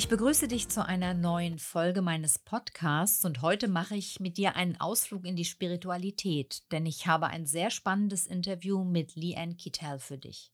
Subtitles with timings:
[0.00, 4.56] Ich begrüße dich zu einer neuen Folge meines Podcasts und heute mache ich mit dir
[4.56, 9.98] einen Ausflug in die Spiritualität, denn ich habe ein sehr spannendes Interview mit Leanne Kittel
[9.98, 10.52] für dich.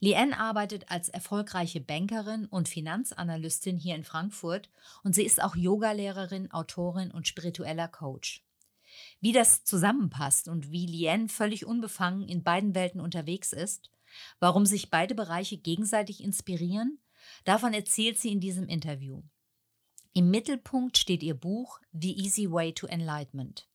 [0.00, 4.70] Leanne arbeitet als erfolgreiche Bankerin und Finanzanalystin hier in Frankfurt
[5.04, 8.42] und sie ist auch Yogalehrerin, Autorin und spiritueller Coach.
[9.20, 13.90] Wie das zusammenpasst und wie Leanne völlig unbefangen in beiden Welten unterwegs ist,
[14.40, 17.02] warum sich beide Bereiche gegenseitig inspirieren
[17.44, 19.22] Davon erzählt sie in diesem Interview.
[20.14, 23.66] Im Mittelpunkt steht ihr Buch The Easy Way to Enlightenment.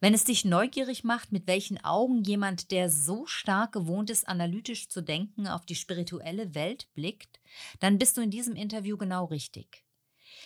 [0.00, 4.88] Wenn es dich neugierig macht, mit welchen Augen jemand, der so stark gewohnt ist, analytisch
[4.88, 7.40] zu denken, auf die spirituelle Welt blickt,
[7.80, 9.84] dann bist du in diesem Interview genau richtig.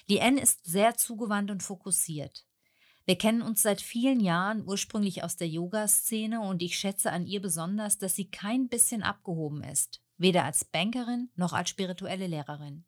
[0.08, 2.47] Lien ist sehr zugewandt und fokussiert.
[3.05, 7.41] Wir kennen uns seit vielen Jahren ursprünglich aus der Yoga-Szene und ich schätze an ihr
[7.41, 12.84] besonders, dass sie kein bisschen abgehoben ist weder als Bankerin noch als spirituelle Lehrerin.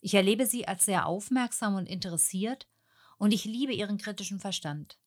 [0.00, 2.68] Ich erlebe sie als sehr aufmerksam und interessiert
[3.18, 4.98] und ich liebe ihren kritischen Verstand.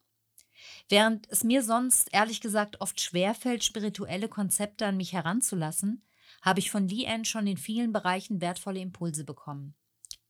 [0.89, 6.03] Während es mir sonst ehrlich gesagt oft schwerfällt, spirituelle Konzepte an mich heranzulassen,
[6.41, 9.75] habe ich von Lee Ann schon in vielen Bereichen wertvolle Impulse bekommen.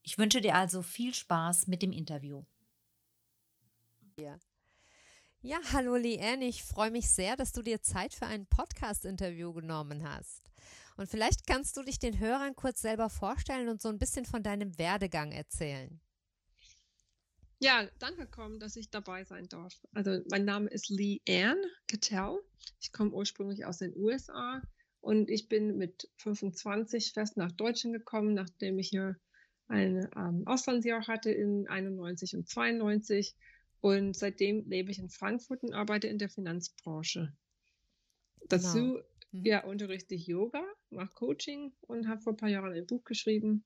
[0.03, 2.43] Ich wünsche dir also viel Spaß mit dem Interview.
[4.19, 4.37] Ja.
[5.41, 10.03] Ja, hallo Leanne, ich freue mich sehr, dass du dir Zeit für ein Podcast-Interview genommen
[10.09, 10.49] hast.
[10.97, 14.41] Und vielleicht kannst du dich den Hörern kurz selber vorstellen und so ein bisschen von
[14.41, 16.01] deinem Werdegang erzählen.
[17.59, 19.73] Ja, danke, Com, dass ich dabei sein darf.
[19.93, 21.57] Also mein Name ist Lee Ann
[21.87, 22.39] Cattell.
[22.79, 24.61] Ich komme ursprünglich aus den USA
[25.01, 29.17] und ich bin mit 25 fest nach Deutschland gekommen, nachdem ich hier
[29.67, 33.35] ein ähm, Auslandsjahr hatte in 91 und 92.
[33.81, 37.33] Und seitdem lebe ich in Frankfurt und arbeite in der Finanzbranche.
[38.49, 39.03] Dazu genau.
[39.31, 39.45] Mhm.
[39.45, 43.65] Ja, unterrichte ich Yoga, mache Coaching und habe vor ein paar Jahren ein Buch geschrieben.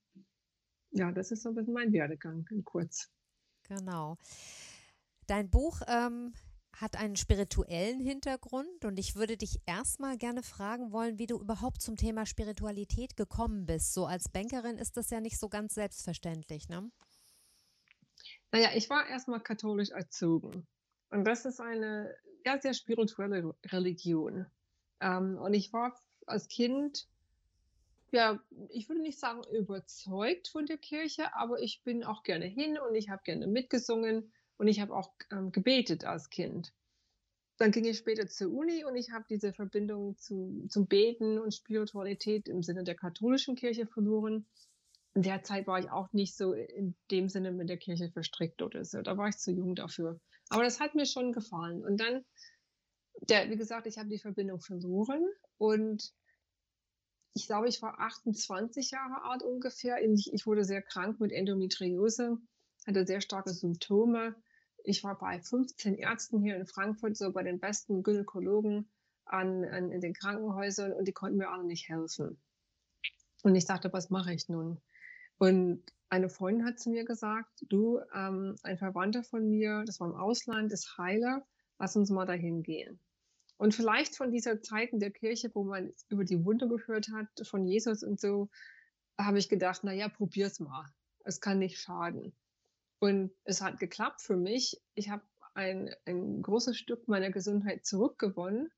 [0.91, 3.09] Ja, das ist so ein bisschen mein Werdegang in kurz.
[3.63, 4.17] Genau.
[5.27, 6.33] Dein Buch ähm,
[6.73, 11.81] hat einen spirituellen Hintergrund und ich würde dich erstmal gerne fragen wollen, wie du überhaupt
[11.81, 13.93] zum Thema Spiritualität gekommen bist.
[13.93, 16.91] So als Bankerin ist das ja nicht so ganz selbstverständlich, ne?
[18.51, 20.67] Naja, ich war erstmal katholisch erzogen.
[21.09, 22.13] Und das ist eine
[22.45, 24.45] ja, sehr spirituelle Religion.
[24.99, 25.95] Ähm, und ich war
[26.27, 27.07] als Kind,
[28.11, 32.77] ja, ich würde nicht sagen überzeugt von der Kirche, aber ich bin auch gerne hin
[32.77, 36.73] und ich habe gerne mitgesungen und ich habe auch ähm, gebetet als Kind.
[37.57, 41.53] Dann ging ich später zur Uni und ich habe diese Verbindung zu, zum Beten und
[41.53, 44.45] Spiritualität im Sinne der katholischen Kirche verloren.
[45.13, 48.61] In der Zeit war ich auch nicht so in dem Sinne mit der Kirche verstrickt
[48.61, 49.01] oder so.
[49.01, 50.19] Da war ich zu jung dafür.
[50.49, 51.85] Aber das hat mir schon gefallen.
[51.85, 52.25] Und dann
[53.21, 55.25] der, wie gesagt, ich habe die Verbindung verloren
[55.57, 56.13] und
[57.33, 60.01] ich glaube, ich war 28 Jahre alt ungefähr.
[60.01, 62.37] Ich, wurde sehr krank mit Endometriose,
[62.85, 64.35] hatte sehr starke Symptome.
[64.83, 68.89] Ich war bei 15 Ärzten hier in Frankfurt, so bei den besten Gynäkologen
[69.25, 72.41] an, an, in den Krankenhäusern und die konnten mir alle nicht helfen.
[73.43, 74.81] Und ich dachte, was mache ich nun?
[75.37, 80.09] Und eine Freundin hat zu mir gesagt, du, ähm, ein Verwandter von mir, das war
[80.09, 81.47] im Ausland, ist Heiler,
[81.81, 82.99] lass uns mal dahin gehen.
[83.57, 87.27] Und vielleicht von dieser Zeit in der Kirche, wo man über die Wunder gehört hat,
[87.47, 88.49] von Jesus und so,
[89.17, 90.85] habe ich gedacht, na ja, probier's mal.
[91.23, 92.33] Es kann nicht schaden.
[92.99, 94.79] Und es hat geklappt für mich.
[94.93, 95.23] Ich habe
[95.55, 98.71] ein, ein großes Stück meiner Gesundheit zurückgewonnen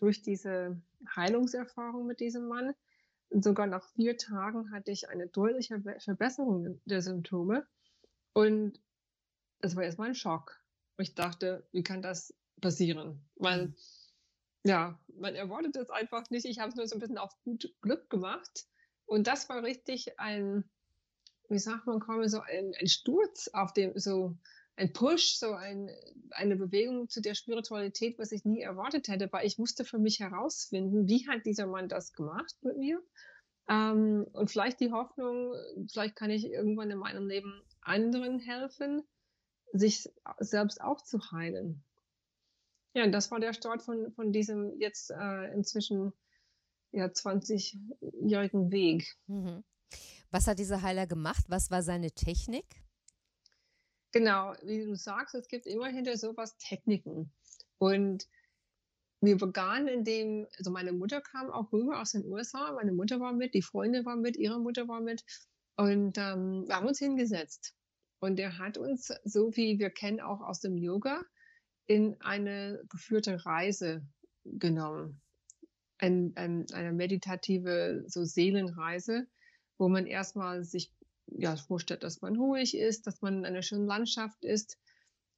[0.00, 0.80] durch diese
[1.14, 2.74] Heilungserfahrung mit diesem Mann.
[3.28, 7.64] Und sogar nach vier Tagen hatte ich eine deutliche Verbesserung der Symptome.
[8.32, 8.80] Und
[9.60, 10.59] es war erstmal ein Schock.
[11.00, 13.20] Ich dachte, wie kann das passieren?
[13.36, 13.74] Weil mhm
[14.64, 16.44] ja, man erwartet es einfach nicht.
[16.44, 18.66] Ich habe es nur so ein bisschen auf gut Glück gemacht.
[19.06, 20.64] Und das war richtig ein,
[21.48, 24.36] wie sagt man, kaum so ein, ein Sturz auf dem, so
[24.76, 25.90] ein Push, so ein,
[26.30, 30.20] eine Bewegung zu der Spiritualität, was ich nie erwartet hätte, weil ich musste für mich
[30.20, 33.02] herausfinden, wie hat dieser Mann das gemacht mit mir?
[33.68, 35.54] Ähm, und vielleicht die Hoffnung,
[35.90, 39.02] vielleicht kann ich irgendwann in meinem Leben anderen helfen,
[39.72, 40.08] sich
[40.38, 41.84] selbst auch zu heilen.
[42.94, 46.12] Ja, das war der Start von, von diesem jetzt äh, inzwischen
[46.92, 49.16] ja, 20-jährigen Weg.
[49.26, 49.62] Mhm.
[50.30, 51.44] Was hat dieser Heiler gemacht?
[51.48, 52.66] Was war seine Technik?
[54.12, 57.32] Genau, wie du sagst, es gibt immer hinter sowas Techniken.
[57.78, 58.28] Und
[59.20, 63.20] wir begannen in dem, also meine Mutter kam auch rüber aus den USA, meine Mutter
[63.20, 65.24] war mit, die Freundin war mit, ihre Mutter war mit
[65.76, 67.74] und ähm, wir haben uns hingesetzt.
[68.20, 71.22] Und er hat uns, so wie wir kennen auch aus dem Yoga,
[71.86, 74.06] in eine geführte Reise
[74.44, 75.20] genommen.
[75.98, 79.26] Ein, ein, eine meditative so Seelenreise,
[79.78, 80.92] wo man erstmal sich
[81.26, 84.78] ja, vorstellt, dass man ruhig ist, dass man in einer schönen Landschaft ist.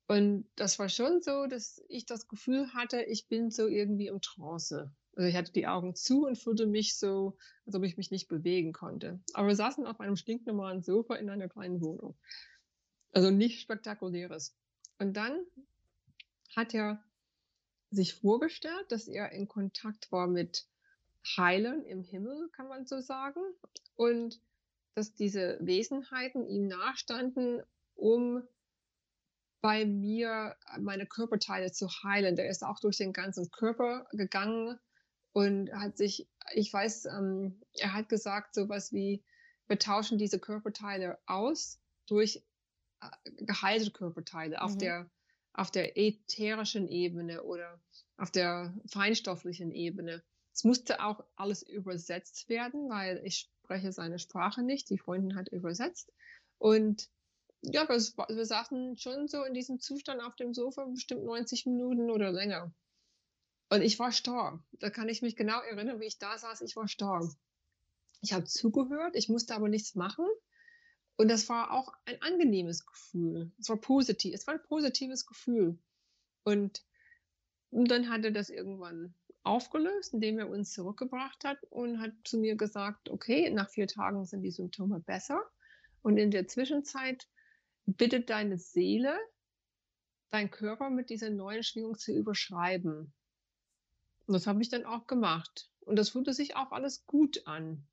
[0.08, 4.20] Und das war schon so, dass ich das Gefühl hatte, ich bin so irgendwie im
[4.20, 4.93] Trance.
[5.14, 7.37] Also ich hatte die Augen zu und fühlte mich so,
[7.67, 9.20] als ob ich mich nicht bewegen konnte.
[9.34, 12.17] Aber wir saßen auf einem stinknormalen Sofa in einer kleinen Wohnung.
[13.12, 14.55] Also nicht spektakuläres.
[14.99, 15.44] Und dann
[16.56, 17.03] hat er
[17.91, 20.67] sich vorgestellt, dass er in Kontakt war mit
[21.37, 23.41] Heilern im Himmel, kann man so sagen.
[23.94, 24.41] Und
[24.94, 27.62] dass diese Wesenheiten ihm nachstanden,
[27.94, 28.43] um
[29.61, 32.37] bei mir meine Körperteile zu heilen.
[32.37, 34.79] Der ist auch durch den ganzen Körper gegangen
[35.32, 39.23] und hat sich, ich weiß, ähm, er hat gesagt sowas wie,
[39.69, 42.43] wir tauschen diese Körperteile aus durch
[43.37, 44.62] geheilte Körperteile mhm.
[44.62, 45.10] auf der
[45.54, 47.81] auf der ätherischen Ebene oder
[48.16, 50.22] auf der feinstofflichen Ebene.
[50.52, 54.90] Es musste auch alles übersetzt werden, weil ich spreche seine Sprache nicht.
[54.90, 56.12] Die Freundin hat übersetzt.
[56.58, 57.10] Und
[57.62, 62.10] ja, wir, wir saßen schon so in diesem Zustand auf dem Sofa bestimmt 90 Minuten
[62.10, 62.72] oder länger.
[63.70, 64.62] Und ich war starr.
[64.72, 66.60] Da kann ich mich genau erinnern, wie ich da saß.
[66.62, 67.31] Ich war starr.
[68.20, 70.26] Ich habe zugehört, ich musste aber nichts machen.
[71.17, 73.53] Und das war auch ein angenehmes Gefühl.
[73.59, 74.35] Es war positiv.
[74.35, 75.79] Es war ein positives Gefühl.
[76.44, 76.82] Und,
[77.70, 79.14] und dann hat er das irgendwann
[79.44, 84.25] aufgelöst, indem er uns zurückgebracht hat und hat zu mir gesagt, okay, nach vier Tagen
[84.25, 85.43] sind die Symptome besser.
[86.03, 87.29] Und in der Zwischenzeit
[87.87, 89.17] bittet deine Seele,
[90.31, 93.12] dein Körper mit dieser neuen Schwingung zu überschreiben.
[94.26, 95.70] Und das habe ich dann auch gemacht.
[95.81, 97.87] Und das fühlte sich auch alles gut an.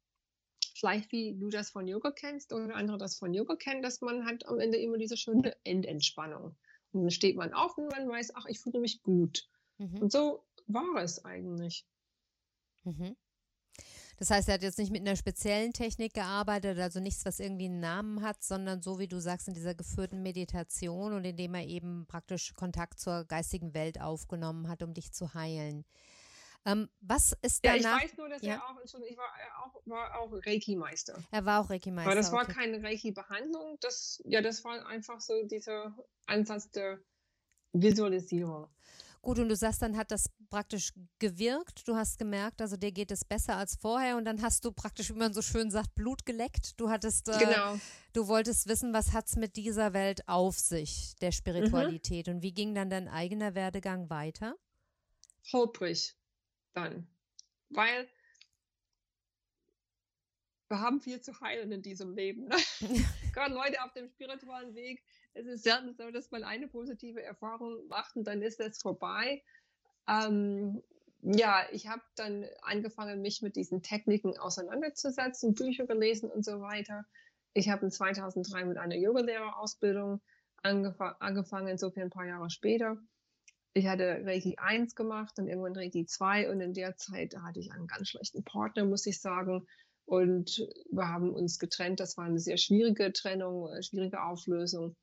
[0.79, 4.25] Vielleicht wie du das von Yoga kennst oder andere das von Yoga kennen, dass man
[4.25, 6.55] hat am Ende immer diese schöne Endentspannung.
[6.91, 9.47] Und dann steht man auf und man weiß, ach, ich fühle mich gut.
[9.77, 9.97] Mhm.
[10.01, 11.85] Und so war es eigentlich.
[12.83, 13.17] Mhm.
[14.17, 17.65] Das heißt, er hat jetzt nicht mit einer speziellen Technik gearbeitet, also nichts, was irgendwie
[17.65, 21.65] einen Namen hat, sondern so wie du sagst, in dieser geführten Meditation und indem er
[21.65, 25.85] eben praktisch Kontakt zur geistigen Welt aufgenommen hat, um dich zu heilen.
[26.65, 27.81] Ähm, was ist danach?
[27.81, 28.56] Ja, ich weiß nur, dass ja?
[28.56, 31.23] er auch, ich war, er auch, war auch Reiki-Meister.
[31.31, 32.11] Er war auch Reiki-Meister.
[32.11, 32.53] Aber das war okay.
[32.53, 35.95] keine Reiki-Behandlung, das, ja, das war einfach so dieser
[36.25, 37.00] Ansatz der
[37.73, 38.67] Visualisierung.
[39.21, 41.85] Gut, und du sagst, dann hat das praktisch gewirkt.
[41.88, 45.09] Du hast gemerkt, also dir geht es besser als vorher und dann hast du praktisch,
[45.09, 46.79] wie man so schön sagt, Blut geleckt.
[46.79, 47.77] Du hattest, äh, genau.
[48.13, 52.35] du wolltest wissen, was hat es mit dieser Welt auf sich, der Spiritualität mhm.
[52.35, 54.55] und wie ging dann dein eigener Werdegang weiter?
[55.51, 56.15] Holprig
[56.83, 57.07] dann,
[57.69, 58.07] weil
[60.69, 62.47] wir haben viel zu heilen in diesem Leben.
[62.47, 62.55] Ne?
[63.33, 65.03] Gerade Leute auf dem spirituellen Weg,
[65.33, 69.43] es ist selten so, dass man eine positive Erfahrung macht und dann ist es vorbei.
[70.07, 70.81] Ähm,
[71.21, 77.05] ja, ich habe dann angefangen, mich mit diesen Techniken auseinanderzusetzen, Bücher gelesen und so weiter.
[77.53, 80.21] Ich habe in 2003 mit einer Yogalehrerausbildung
[80.63, 82.98] angef angefangen, insofern ein paar Jahre später.
[83.73, 87.71] Ich hatte Reiki 1 gemacht und irgendwann Reiki 2 und in der Zeit hatte ich
[87.71, 89.67] einen ganz schlechten Partner, muss ich sagen.
[90.05, 91.99] Und wir haben uns getrennt.
[91.99, 94.95] Das war eine sehr schwierige Trennung, eine schwierige Auflösung.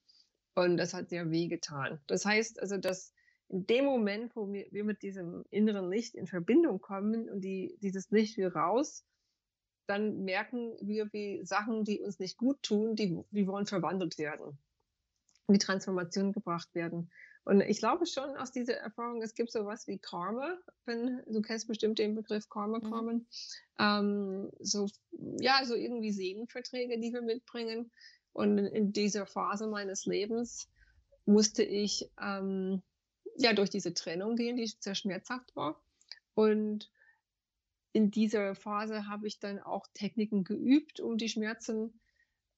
[0.56, 2.00] Und das hat sehr weh getan.
[2.06, 3.12] Das heißt also, dass
[3.48, 8.10] in dem Moment, wo wir, mit diesem inneren Licht in Verbindung kommen und die, dieses
[8.10, 9.04] Licht will raus,
[9.86, 14.58] dann merken wir, wie Sachen, die uns nicht gut tun, die, die wollen verwandelt werden,
[15.48, 17.10] die Transformation gebracht werden.
[17.46, 21.68] Und ich glaube schon aus dieser Erfahrung, es gibt sowas wie Karma, wenn du kennst
[21.68, 22.90] bestimmt den Begriff Karma mhm.
[22.90, 23.28] kommen.
[23.78, 27.92] Ähm, so, ja, so irgendwie Seelenverträge, die wir mitbringen.
[28.32, 30.68] Und in dieser Phase meines Lebens
[31.24, 32.82] musste ich ähm,
[33.36, 35.80] ja durch diese Trennung gehen, die sehr schmerzhaft war.
[36.34, 36.90] Und
[37.92, 42.00] in dieser Phase habe ich dann auch Techniken geübt, um die Schmerzen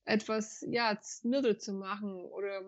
[0.06, 2.62] etwas ja milder zu machen oder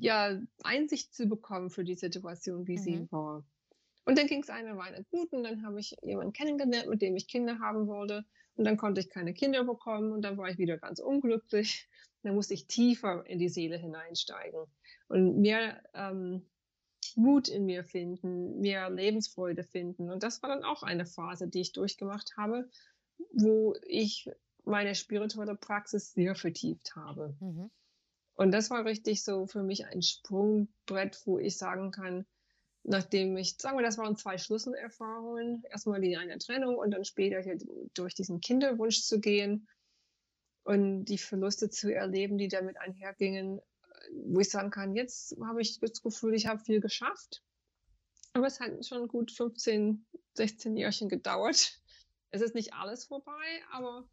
[0.00, 2.82] ja Einsicht zu bekommen für die Situation, wie mhm.
[2.82, 3.44] sie war.
[4.04, 7.16] Und dann ging es eine Weile gut und dann habe ich jemanden kennengelernt, mit dem
[7.16, 8.24] ich Kinder haben wollte.
[8.56, 11.88] Und dann konnte ich keine Kinder bekommen und dann war ich wieder ganz unglücklich.
[12.22, 14.64] Dann musste ich tiefer in die Seele hineinsteigen
[15.08, 16.46] und mehr ähm,
[17.16, 20.10] Mut in mir finden, mehr Lebensfreude finden.
[20.10, 22.70] Und das war dann auch eine Phase, die ich durchgemacht habe,
[23.34, 24.30] wo ich
[24.64, 27.36] meine spirituelle Praxis sehr vertieft habe.
[27.40, 27.70] Mhm.
[28.34, 32.26] Und das war richtig so für mich ein Sprungbrett, wo ich sagen kann,
[32.82, 35.62] nachdem ich, sagen wir, das waren zwei Schlüsselerfahrungen.
[35.70, 37.58] Erstmal die eine Trennung und dann später hier
[37.94, 39.68] durch diesen Kinderwunsch zu gehen
[40.64, 43.60] und die Verluste zu erleben, die damit einhergingen,
[44.26, 47.42] wo ich sagen kann, jetzt habe ich das Gefühl, ich habe viel geschafft.
[48.32, 51.80] Aber es hat schon gut 15, 16 Jährchen gedauert.
[52.30, 54.08] Es ist nicht alles vorbei, aber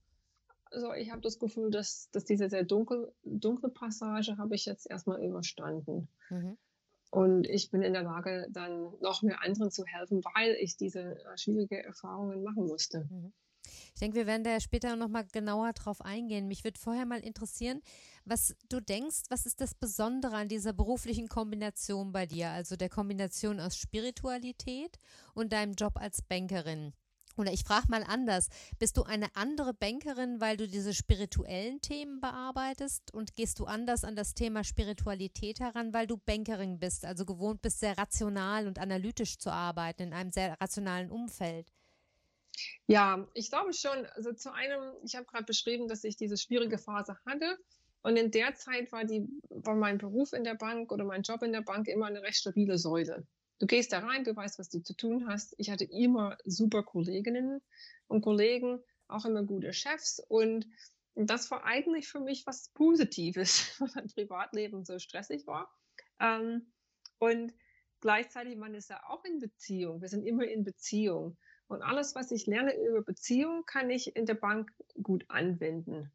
[0.72, 4.90] also ich habe das Gefühl, dass, dass diese sehr dunkel, dunkle Passage habe ich jetzt
[4.90, 6.08] erstmal überstanden.
[6.30, 6.58] Mhm.
[7.12, 11.02] Und ich bin in der Lage, dann noch mehr anderen zu helfen, weil ich diese
[11.02, 13.08] äh, schwierige Erfahrungen machen musste.
[13.10, 13.34] Mhm.
[13.94, 16.48] Ich denke, wir werden da später noch mal genauer drauf eingehen.
[16.48, 17.82] Mich würde vorher mal interessieren,
[18.26, 22.90] was du denkst, was ist das Besondere an dieser beruflichen Kombination bei dir, also der
[22.90, 24.98] Kombination aus Spiritualität
[25.36, 26.94] und deinem Job als Bankerin?
[27.42, 32.22] Oder ich frage mal anders, bist du eine andere Bankerin, weil du diese spirituellen Themen
[32.22, 37.26] bearbeitest und gehst du anders an das Thema Spiritualität heran, weil du Bankerin bist, also
[37.26, 41.74] gewohnt bist, sehr rational und analytisch zu arbeiten in einem sehr rationalen Umfeld?
[42.86, 44.06] Ja, ich glaube schon.
[44.16, 47.58] Also zu einem, ich habe gerade beschrieben, dass ich diese schwierige Phase hatte.
[48.04, 51.42] Und in der Zeit war, die, war mein Beruf in der Bank oder mein Job
[51.42, 53.26] in der Bank immer eine recht stabile Säule.
[53.62, 55.54] Du gehst da rein, du weißt, was du zu tun hast.
[55.60, 57.62] Ich hatte immer super Kolleginnen
[58.08, 60.20] und Kollegen, auch immer gute Chefs.
[60.20, 60.66] Und
[61.14, 65.72] das war eigentlich für mich was Positives, weil mein Privatleben so stressig war.
[66.20, 66.74] Ähm,
[67.20, 67.54] und
[68.00, 70.02] gleichzeitig, man ist ja auch in Beziehung.
[70.02, 71.38] Wir sind immer in Beziehung.
[71.68, 76.12] Und alles, was ich lerne über Beziehung, kann ich in der Bank gut anwenden.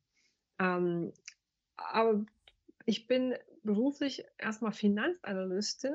[0.59, 1.13] Ähm,
[1.77, 2.27] aber
[2.87, 5.95] ich bin beruflich erstmal Finanzanalystin.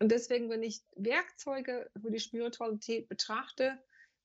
[0.00, 3.78] Und deswegen, wenn ich Werkzeuge für die Spiritualität betrachte,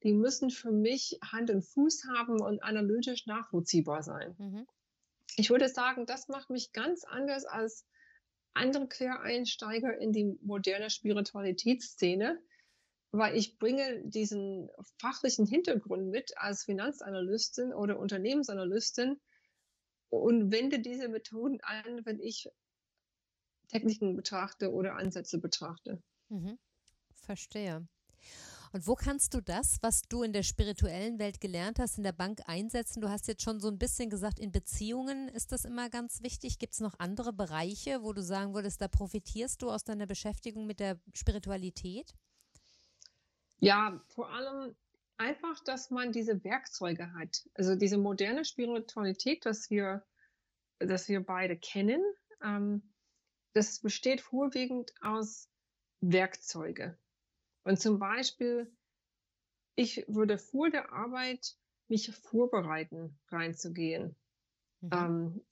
[0.03, 4.35] die müssen für mich Hand und Fuß haben und analytisch nachvollziehbar sein.
[4.37, 4.67] Mhm.
[5.35, 7.87] Ich würde sagen, das macht mich ganz anders als
[8.53, 12.39] andere Quereinsteiger in die moderne Spiritualitätsszene,
[13.11, 19.19] weil ich bringe diesen fachlichen Hintergrund mit als Finanzanalystin oder Unternehmensanalystin
[20.09, 22.49] und wende diese Methoden an, wenn ich
[23.69, 26.01] Techniken betrachte oder Ansätze betrachte.
[26.29, 26.57] Mhm.
[27.13, 27.87] Verstehe.
[28.73, 32.11] Und wo kannst du das, was du in der spirituellen Welt gelernt hast, in der
[32.11, 33.01] Bank einsetzen?
[33.01, 36.57] Du hast jetzt schon so ein bisschen gesagt, in Beziehungen ist das immer ganz wichtig.
[36.57, 40.65] Gibt es noch andere Bereiche, wo du sagen würdest, da profitierst du aus deiner Beschäftigung
[40.65, 42.15] mit der Spiritualität?
[43.59, 44.75] Ja, vor allem
[45.17, 47.47] einfach, dass man diese Werkzeuge hat.
[47.53, 50.03] Also diese moderne Spiritualität, dass wir,
[50.79, 52.01] dass wir beide kennen,
[52.43, 52.92] ähm,
[53.53, 55.49] das besteht vorwiegend aus
[56.01, 56.97] Werkzeuge.
[57.63, 58.71] Und zum Beispiel,
[59.75, 61.55] ich würde vor der Arbeit
[61.87, 64.15] mich vorbereiten, reinzugehen.
[64.81, 64.89] Mhm.
[64.91, 65.45] Ähm,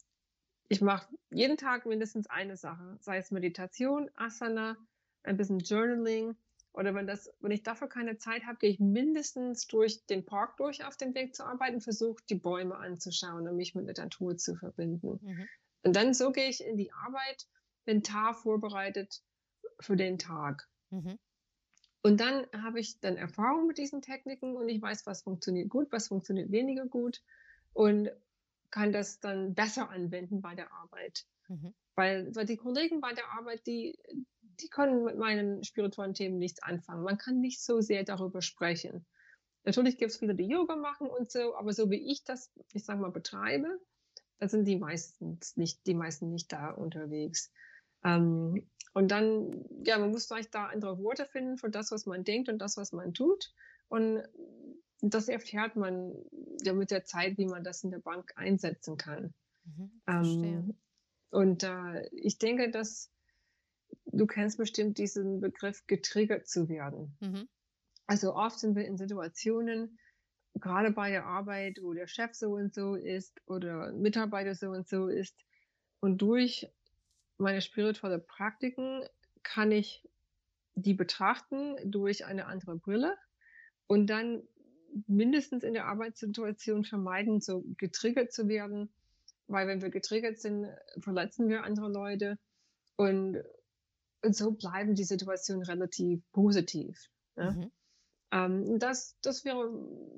[0.67, 4.77] ich mache jeden Tag mindestens eine Sache, sei es Meditation, Asana,
[5.23, 6.35] ein bisschen Journaling,
[6.73, 10.55] oder wenn das, wenn ich dafür keine Zeit habe, gehe ich mindestens durch den Park
[10.57, 14.05] durch auf den Weg zur Arbeit und versuche die Bäume anzuschauen und mich mit der
[14.05, 15.19] Natur zu verbinden.
[15.21, 15.47] Mhm.
[15.83, 17.47] Und dann so gehe ich in die Arbeit,
[17.85, 19.21] mental vorbereitet
[19.79, 20.67] für den Tag.
[20.89, 21.17] Mhm.
[22.03, 25.91] Und dann habe ich dann Erfahrung mit diesen Techniken und ich weiß, was funktioniert gut,
[25.91, 27.21] was funktioniert weniger gut
[27.73, 28.09] und
[28.71, 31.25] kann das dann besser anwenden bei der Arbeit.
[31.47, 31.73] Mhm.
[31.95, 33.99] Weil, weil die Kollegen bei der Arbeit, die,
[34.41, 37.03] die können mit meinen spirituellen Themen nichts anfangen.
[37.03, 39.05] Man kann nicht so sehr darüber sprechen.
[39.63, 42.83] Natürlich gibt es viele, die Yoga machen und so, aber so wie ich das, ich
[42.83, 43.79] sag mal, betreibe,
[44.39, 47.51] da sind die meistens nicht, die meisten nicht da unterwegs.
[48.03, 52.23] Ähm, und dann, ja, man muss vielleicht da andere Worte finden für das, was man
[52.23, 53.53] denkt und das, was man tut.
[53.87, 54.23] Und
[55.01, 56.13] das erfährt man
[56.63, 59.33] ja mit der Zeit, wie man das in der Bank einsetzen kann.
[59.63, 60.77] Mhm, ähm,
[61.29, 63.11] und äh, ich denke, dass
[64.05, 67.17] du kennst bestimmt diesen Begriff getriggert zu werden.
[67.21, 67.47] Mhm.
[68.07, 69.97] Also oft sind wir in Situationen,
[70.55, 74.87] gerade bei der Arbeit, wo der Chef so und so ist oder Mitarbeiter so und
[74.87, 75.39] so ist.
[76.01, 76.67] Und durch
[77.41, 79.03] meine spirituelle Praktiken
[79.43, 80.07] kann ich
[80.75, 83.17] die betrachten durch eine andere Brille
[83.87, 84.43] und dann
[85.07, 88.89] mindestens in der Arbeitssituation vermeiden, so getriggert zu werden,
[89.47, 90.67] weil wenn wir getriggert sind,
[90.99, 92.37] verletzen wir andere Leute
[92.95, 93.43] und
[94.23, 97.09] und so bleiben die Situationen relativ positiv.
[97.35, 97.51] Ja?
[97.51, 97.71] Mhm.
[98.31, 99.69] Ähm, das, das wäre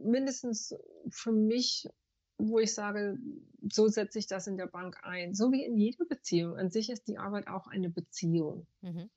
[0.04, 0.76] mindestens
[1.10, 1.88] für mich,
[2.50, 3.18] wo ich sage,
[3.72, 5.34] so setze ich das in der Bank ein.
[5.34, 6.58] So wie in jeder Beziehung.
[6.58, 8.68] An sich ist die Arbeit auch eine Beziehung.
[8.82, 9.10] Mhm.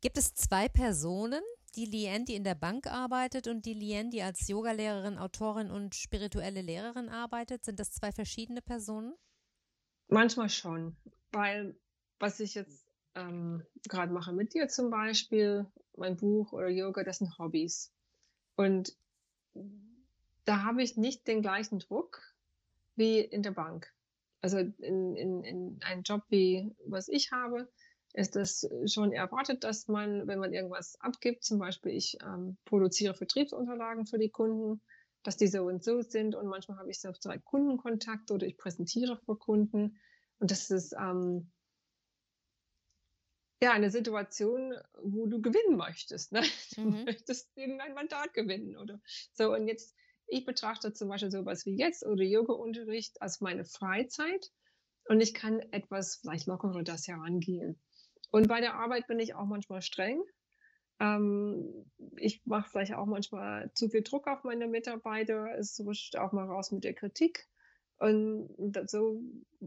[0.00, 1.42] Gibt es zwei Personen,
[1.76, 5.94] die Lien, die in der Bank arbeitet und die Lien, die als Yogalehrerin, Autorin und
[5.94, 7.64] spirituelle Lehrerin arbeitet?
[7.64, 9.14] Sind das zwei verschiedene Personen?
[10.08, 10.96] Manchmal schon,
[11.30, 11.76] weil
[12.18, 15.66] was ich jetzt ähm, gerade mache mit dir zum Beispiel,
[15.96, 17.92] mein Buch oder Yoga, das sind Hobbys.
[18.56, 18.96] Und
[20.44, 22.20] da habe ich nicht den gleichen Druck
[22.96, 23.92] wie in der Bank.
[24.40, 27.68] Also in, in, in einem Job wie was ich habe,
[28.14, 33.14] ist es schon erwartet, dass man, wenn man irgendwas abgibt, zum Beispiel ich ähm, produziere
[33.14, 34.82] Vertriebsunterlagen für die Kunden,
[35.22, 38.58] dass die so und so sind und manchmal habe ich so direkt Kundenkontakt oder ich
[38.58, 39.98] präsentiere vor Kunden
[40.38, 41.50] und das ist ähm,
[43.62, 46.32] ja eine Situation, wo du gewinnen möchtest.
[46.32, 46.42] Ne?
[46.74, 47.04] Du mhm.
[47.04, 49.00] möchtest irgendein Mandat gewinnen oder
[49.32, 49.96] so und jetzt
[50.32, 54.50] ich betrachte zum Beispiel sowas wie jetzt oder Yoga-Unterricht als meine Freizeit
[55.08, 57.78] und ich kann etwas vielleicht lockerer das herangehen.
[58.30, 60.22] Und bei der Arbeit bin ich auch manchmal streng.
[61.00, 61.84] Ähm,
[62.16, 65.54] ich mache vielleicht auch manchmal zu viel Druck auf meine Mitarbeiter.
[65.58, 67.46] Es rutscht auch mal raus mit der Kritik.
[67.98, 69.22] Und so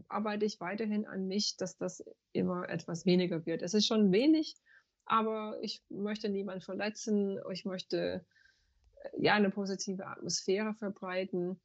[0.08, 3.62] arbeite ich weiterhin an mich, dass das immer etwas weniger wird.
[3.62, 4.56] Es ist schon wenig,
[5.04, 7.40] aber ich möchte niemanden verletzen.
[7.52, 8.26] Ich möchte
[9.18, 11.60] ja eine positive Atmosphäre verbreiten.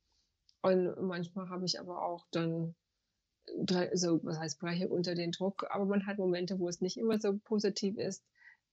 [0.62, 2.76] Und manchmal habe ich aber auch dann
[3.94, 7.20] so, was heißt, breche unter den Druck, aber man hat Momente, wo es nicht immer
[7.20, 8.24] so positiv ist.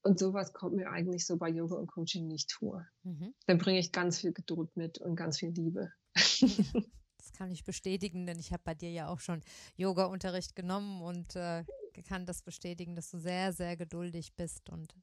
[0.02, 2.86] Und sowas kommt mir eigentlich so bei Yoga und Coaching nicht vor.
[3.02, 3.34] Mhm.
[3.46, 5.92] Dann bringe ich ganz viel Geduld mit und ganz viel Liebe.
[7.20, 9.42] Das kann ich bestätigen, denn ich habe bei dir ja auch schon
[9.76, 11.64] Yoga-Unterricht genommen und äh,
[12.06, 14.94] kann das bestätigen, dass du sehr, sehr geduldig bist und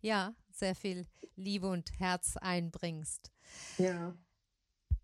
[0.00, 3.32] ja, sehr viel Liebe und Herz einbringst.
[3.78, 4.14] Ja.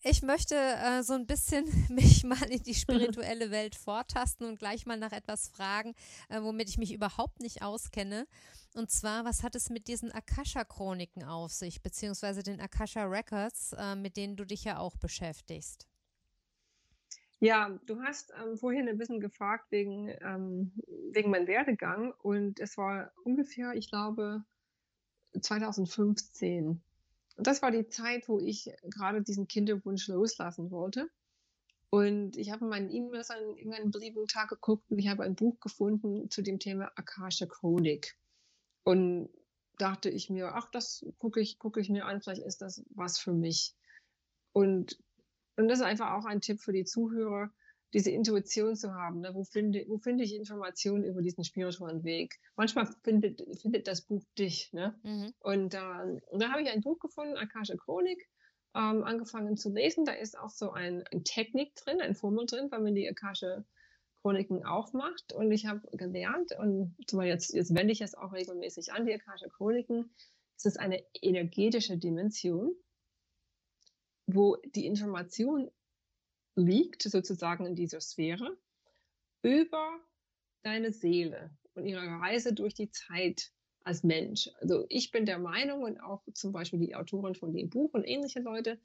[0.02, 4.86] Ich möchte äh, so ein bisschen mich mal in die spirituelle Welt vortasten und gleich
[4.86, 5.94] mal nach etwas fragen,
[6.28, 8.28] äh, womit ich mich überhaupt nicht auskenne.
[8.74, 13.96] Und zwar, was hat es mit diesen Akasha-Chroniken auf sich, beziehungsweise den Akasha Records, äh,
[13.96, 15.88] mit denen du dich ja auch beschäftigst?
[17.40, 20.72] Ja, du hast ähm, vorhin ein bisschen gefragt wegen, ähm,
[21.12, 24.44] wegen meinem Werdegang und es war ungefähr, ich glaube,
[25.42, 26.80] 2015
[27.36, 31.10] und das war die Zeit, wo ich gerade diesen Kinderwunsch loslassen wollte.
[31.90, 35.36] Und ich habe in meinen E-Mails an irgendeinem beliebigen Tag geguckt und ich habe ein
[35.36, 38.18] Buch gefunden zu dem Thema Akasha Chronik.
[38.84, 39.28] Und
[39.78, 43.18] dachte ich mir, ach, das gucke ich, gucke ich mir an, vielleicht ist das was
[43.18, 43.74] für mich.
[44.52, 44.98] Und,
[45.56, 47.50] und das ist einfach auch ein Tipp für die Zuhörer
[47.96, 49.20] diese Intuition zu haben.
[49.20, 49.34] Ne?
[49.34, 52.38] Wo, finde, wo finde ich Informationen über diesen spirituellen Weg?
[52.54, 54.70] Manchmal findet, findet das Buch dich.
[54.74, 55.00] Ne?
[55.02, 55.32] Mhm.
[55.40, 58.28] Und, äh, und da habe ich ein Buch gefunden, Akasha Chronik,
[58.74, 60.04] ähm, angefangen zu lesen.
[60.04, 63.64] Da ist auch so ein, ein Technik drin, ein Formel drin, weil man die Akasha
[64.20, 65.32] Chroniken aufmacht.
[65.32, 69.14] Und ich habe gelernt, und zumal jetzt, jetzt wende ich es auch regelmäßig an, die
[69.14, 70.10] Akasha Chroniken,
[70.58, 72.74] es ist eine energetische Dimension,
[74.26, 75.70] wo die Information
[76.56, 78.56] liegt sozusagen in dieser Sphäre
[79.42, 80.00] über
[80.62, 83.52] deine Seele und ihre Reise durch die Zeit
[83.84, 84.50] als Mensch.
[84.60, 88.04] Also ich bin der Meinung und auch zum Beispiel die Autorin von dem Buch und
[88.04, 88.80] ähnliche Leute,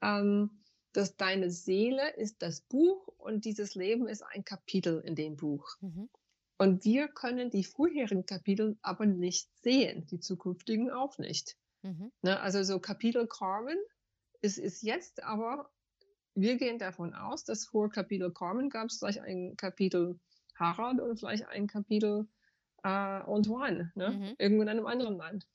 [0.00, 5.36] ähm, dass deine Seele ist das Buch und dieses Leben ist ein Kapitel in dem
[5.36, 5.76] Buch.
[5.80, 6.08] Mhm.
[6.56, 11.56] Und wir können die vorherigen Kapitel aber nicht sehen, die zukünftigen auch nicht.
[11.82, 12.10] Mhm.
[12.22, 13.78] Ne, also so Kapitel Carmen
[14.40, 15.70] ist, ist jetzt aber
[16.40, 20.18] wir gehen davon aus, dass vor Kapitel Carmen gab es vielleicht ein Kapitel
[20.54, 22.28] Harald und vielleicht ein Kapitel
[22.84, 24.10] äh, Antoine, ne?
[24.10, 24.34] Mhm.
[24.38, 25.46] irgendwo in einem anderen Land.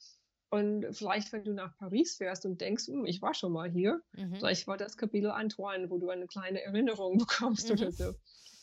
[0.50, 4.04] Und vielleicht, wenn du nach Paris fährst und denkst, hm, ich war schon mal hier,
[4.14, 4.36] mhm.
[4.36, 7.74] vielleicht war das Kapitel Antoine, wo du eine kleine Erinnerung bekommst mhm.
[7.74, 8.14] oder so.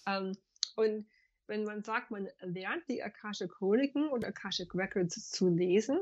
[0.06, 0.36] Ähm,
[0.76, 1.06] und
[1.46, 5.98] wenn man sagt, man lernt die Akashic Chroniken und Akashic Records zu lesen,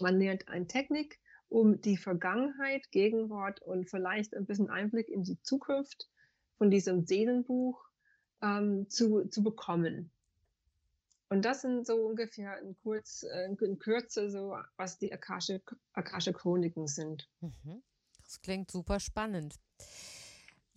[0.00, 5.40] man lernt eine Technik, um die Vergangenheit, Gegenwart und vielleicht ein bisschen Einblick in die
[5.42, 6.08] Zukunft
[6.56, 7.84] von diesem Seelenbuch
[8.42, 10.10] ähm, zu, zu bekommen.
[11.30, 16.32] Und das sind so ungefähr in, kurz, äh, in Kürze so, was die Akashe, Akashe
[16.32, 17.28] Chroniken sind.
[17.40, 17.82] Mhm.
[18.22, 19.54] Das klingt super spannend.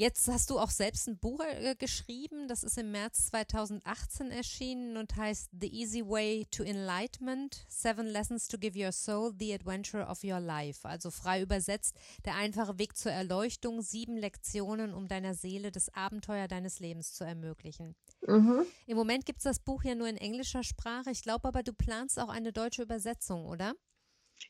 [0.01, 4.97] Jetzt hast du auch selbst ein Buch äh, geschrieben, das ist im März 2018 erschienen
[4.97, 10.07] und heißt The Easy Way to Enlightenment, Seven Lessons to Give Your Soul, The Adventure
[10.07, 10.89] of Your Life.
[10.89, 16.47] Also frei übersetzt, der einfache Weg zur Erleuchtung, sieben Lektionen, um deiner Seele das Abenteuer
[16.47, 17.93] deines Lebens zu ermöglichen.
[18.25, 18.65] Mhm.
[18.87, 21.11] Im Moment gibt es das Buch ja nur in englischer Sprache.
[21.11, 23.75] Ich glaube aber, du planst auch eine deutsche Übersetzung, oder?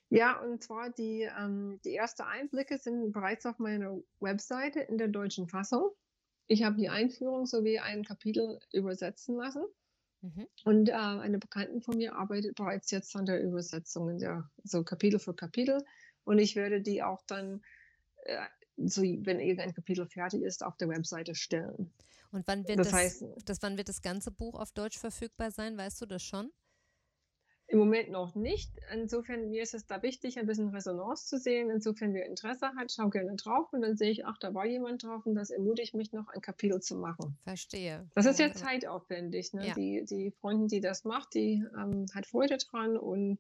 [0.09, 5.07] Ja, und zwar die, ähm, die ersten Einblicke sind bereits auf meiner Webseite in der
[5.07, 5.89] deutschen Fassung.
[6.47, 9.63] Ich habe die Einführung sowie ein Kapitel übersetzen lassen.
[10.21, 10.47] Mhm.
[10.65, 15.19] Und äh, eine Bekannten von mir arbeitet bereits jetzt an der Übersetzung, der, so Kapitel
[15.19, 15.83] für Kapitel.
[16.23, 17.61] Und ich werde die auch dann,
[18.23, 18.45] äh,
[18.77, 21.91] so, wenn irgendein Kapitel fertig ist, auf der Webseite stellen.
[22.31, 25.51] Und wann wird das, das, heißt, das, wann wird das ganze Buch auf Deutsch verfügbar
[25.51, 25.77] sein?
[25.77, 26.51] Weißt du das schon?
[27.71, 28.69] Im Moment noch nicht.
[28.91, 31.69] Insofern, mir ist es da wichtig, ein bisschen Resonanz zu sehen.
[31.69, 35.03] Insofern, wer Interesse hat, schau gerne drauf und dann sehe ich, ach, da war jemand
[35.03, 37.37] drauf und das ermutigt mich noch, ein Kapitel zu machen.
[37.45, 38.09] Verstehe.
[38.13, 39.53] Das ist ja zeitaufwendig.
[39.53, 39.67] Ne?
[39.69, 39.73] Ja.
[39.73, 43.39] Die, die Freundin, die das macht, die ähm, hat Freude dran und,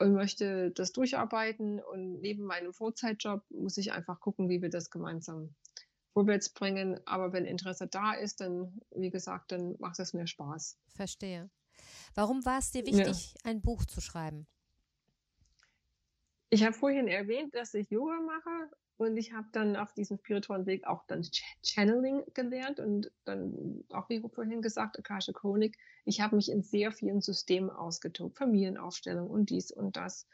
[0.00, 1.78] und möchte das durcharbeiten.
[1.78, 5.54] Und neben meinem Vollzeitjob muss ich einfach gucken, wie wir das gemeinsam
[6.12, 6.98] vorwärts bringen.
[7.06, 10.76] Aber wenn Interesse da ist, dann, wie gesagt, dann macht es mir Spaß.
[10.96, 11.48] Verstehe.
[12.14, 13.50] Warum war es dir wichtig, ja.
[13.50, 14.46] ein Buch zu schreiben?
[16.50, 20.66] Ich habe vorhin erwähnt, dass ich Yoga mache und ich habe dann auf diesem spirituellen
[20.66, 25.78] Weg auch dann Ch Channeling gelernt und dann auch wie vorhin gesagt, Akasha Chronik.
[26.04, 30.26] Ich habe mich in sehr vielen Systemen ausgetobt, Familienaufstellung und dies und das,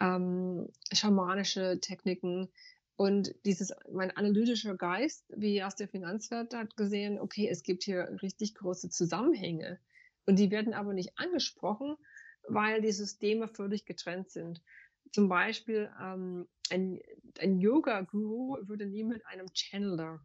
[0.00, 2.48] ähm, schamanische Techniken
[2.96, 8.08] und dieses, mein analytischer Geist, wie aus der Finanzwelt hat gesehen, okay, es gibt hier
[8.22, 9.78] richtig große Zusammenhänge.
[10.26, 11.96] Und die werden aber nicht angesprochen,
[12.48, 14.62] weil die Systeme völlig getrennt sind.
[15.12, 17.00] Zum Beispiel ähm, ein,
[17.38, 20.20] ein Yoga-Guru würde nie mit einem Channeler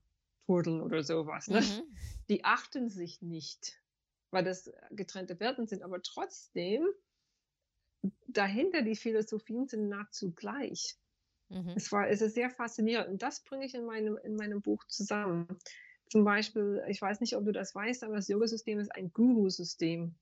[0.45, 1.47] turteln oder sowas.
[1.47, 1.61] Ne?
[1.61, 1.97] Mhm.
[2.29, 3.79] Die achten sich nicht,
[4.31, 5.83] weil das getrennte Welten sind.
[5.83, 6.85] Aber trotzdem,
[8.27, 10.97] dahinter die Philosophien sind nahezu gleich.
[11.49, 11.73] Mhm.
[11.75, 13.09] Es, war, es ist sehr faszinierend.
[13.09, 15.47] Und das bringe ich in meinem, in meinem Buch zusammen.
[16.11, 20.13] Zum Beispiel, ich weiß nicht, ob du das weißt, aber das Yoga-System ist ein Guru-System.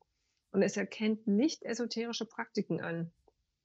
[0.51, 3.11] Und es erkennt nicht esoterische Praktiken an.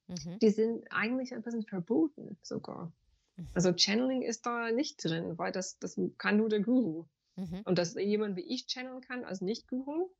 [0.06, 0.38] Mhm.
[0.40, 2.90] Die sind eigentlich ein bisschen verboten sogar.
[3.36, 3.48] Mhm.
[3.52, 7.04] Also Channeling ist da nicht drin, weil das, das kann nur der Guru.
[7.36, 7.60] Mhm.
[7.66, 10.10] Und dass jemand wie ich channeln kann als Nicht-Guru,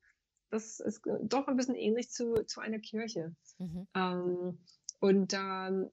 [0.50, 3.34] das ist doch ein bisschen ähnlich zu, zu einer Kirche.
[3.56, 3.86] Mhm.
[3.94, 4.58] Ähm,
[5.04, 5.90] und ähm,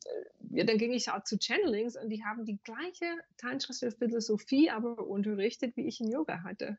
[0.51, 5.05] ja, dann ging ich auch zu Channelings und die haben die gleiche tantrische Philosophie aber
[5.05, 6.77] unterrichtet, wie ich in Yoga hatte.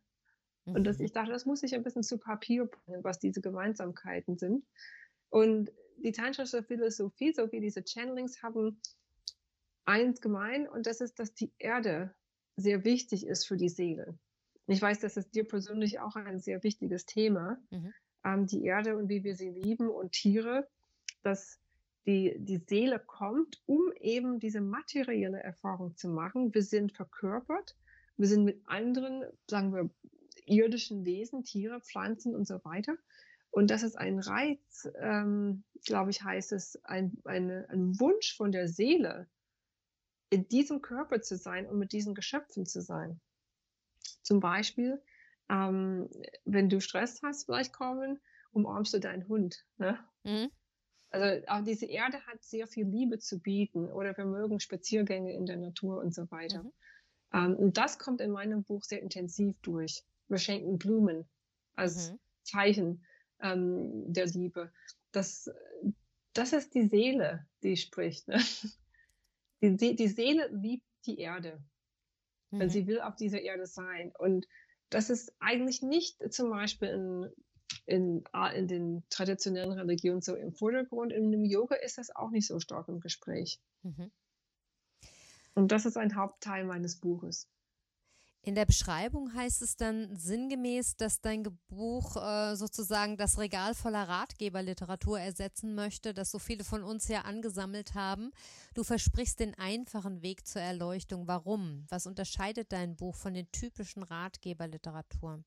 [0.64, 0.77] Mhm.
[0.77, 1.05] Und das, mhm.
[1.05, 4.64] ich dachte, das muss ich ein bisschen zu Papier bringen, was diese Gemeinsamkeiten sind.
[5.29, 8.81] Und die tantrische Philosophie, so wie diese Channelings, haben
[9.85, 12.14] eins gemein und das ist, dass die Erde
[12.57, 14.18] sehr wichtig ist für die Seele.
[14.68, 17.92] ich weiß, das ist dir persönlich auch ein sehr wichtiges Thema, mhm.
[18.25, 20.66] ähm, die Erde und wie wir sie lieben und Tiere,
[21.23, 21.62] dass
[22.07, 26.53] die, die Seele kommt, um eben diese materielle Erfahrung zu machen.
[26.55, 27.77] Wir sind verkörpert,
[28.17, 29.91] wir sind mit anderen, sagen wir,
[30.47, 32.97] irdischen Wesen, Tiere, Pflanzen und so weiter.
[33.51, 38.51] Und das ist ein Reiz, ähm, glaube ich, heißt es, ein, eine, ein Wunsch von
[38.51, 39.29] der Seele,
[40.31, 43.21] in diesem Körper zu sein und mit diesen Geschöpfen zu sein.
[44.23, 45.03] Zum Beispiel,
[45.51, 46.09] ähm,
[46.45, 48.19] wenn du Stress hast, vielleicht kommen,
[48.53, 49.67] umarmst du deinen Hund.
[49.77, 49.99] Ne?
[50.25, 50.51] Mhm.
[51.12, 55.44] Also auch diese Erde hat sehr viel Liebe zu bieten oder wir mögen Spaziergänge in
[55.44, 56.62] der Natur und so weiter.
[56.62, 56.72] Mhm.
[57.35, 60.03] Ähm, und das kommt in meinem Buch sehr intensiv durch.
[60.29, 61.29] Wir schenken Blumen
[61.75, 62.18] als mhm.
[62.44, 63.07] Zeichen
[63.40, 64.72] ähm, der Liebe.
[65.12, 65.51] Das,
[66.33, 68.29] das ist die Seele, die spricht.
[68.29, 68.38] Ne?
[69.64, 71.62] Die, die Seele liebt die Erde,
[72.51, 72.59] mhm.
[72.59, 74.12] wenn sie will auf dieser Erde sein.
[74.18, 74.48] Und
[74.90, 77.33] das ist eigentlich nicht zum Beispiel in
[77.87, 81.12] in, in den traditionellen Religionen so im Vordergrund.
[81.12, 83.61] In dem Yoga ist das auch nicht so stark im Gespräch.
[83.82, 84.11] Mhm.
[85.54, 87.48] Und das ist ein Hauptteil meines Buches.
[88.44, 94.08] In der Beschreibung heißt es dann sinngemäß, dass dein Buch äh, sozusagen das Regal voller
[94.08, 98.32] Ratgeberliteratur ersetzen möchte, das so viele von uns ja angesammelt haben.
[98.74, 101.28] Du versprichst den einfachen Weg zur Erleuchtung.
[101.28, 101.87] Warum?
[101.88, 105.44] Was unterscheidet dein Buch von den typischen Ratgeberliteraturen?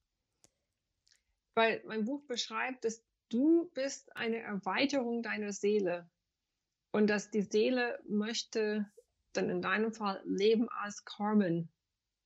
[1.55, 6.09] Weil mein Buch beschreibt, dass du bist eine Erweiterung deiner Seele
[6.91, 8.85] und dass die Seele möchte
[9.33, 11.69] dann in deinem Fall Leben als Carmen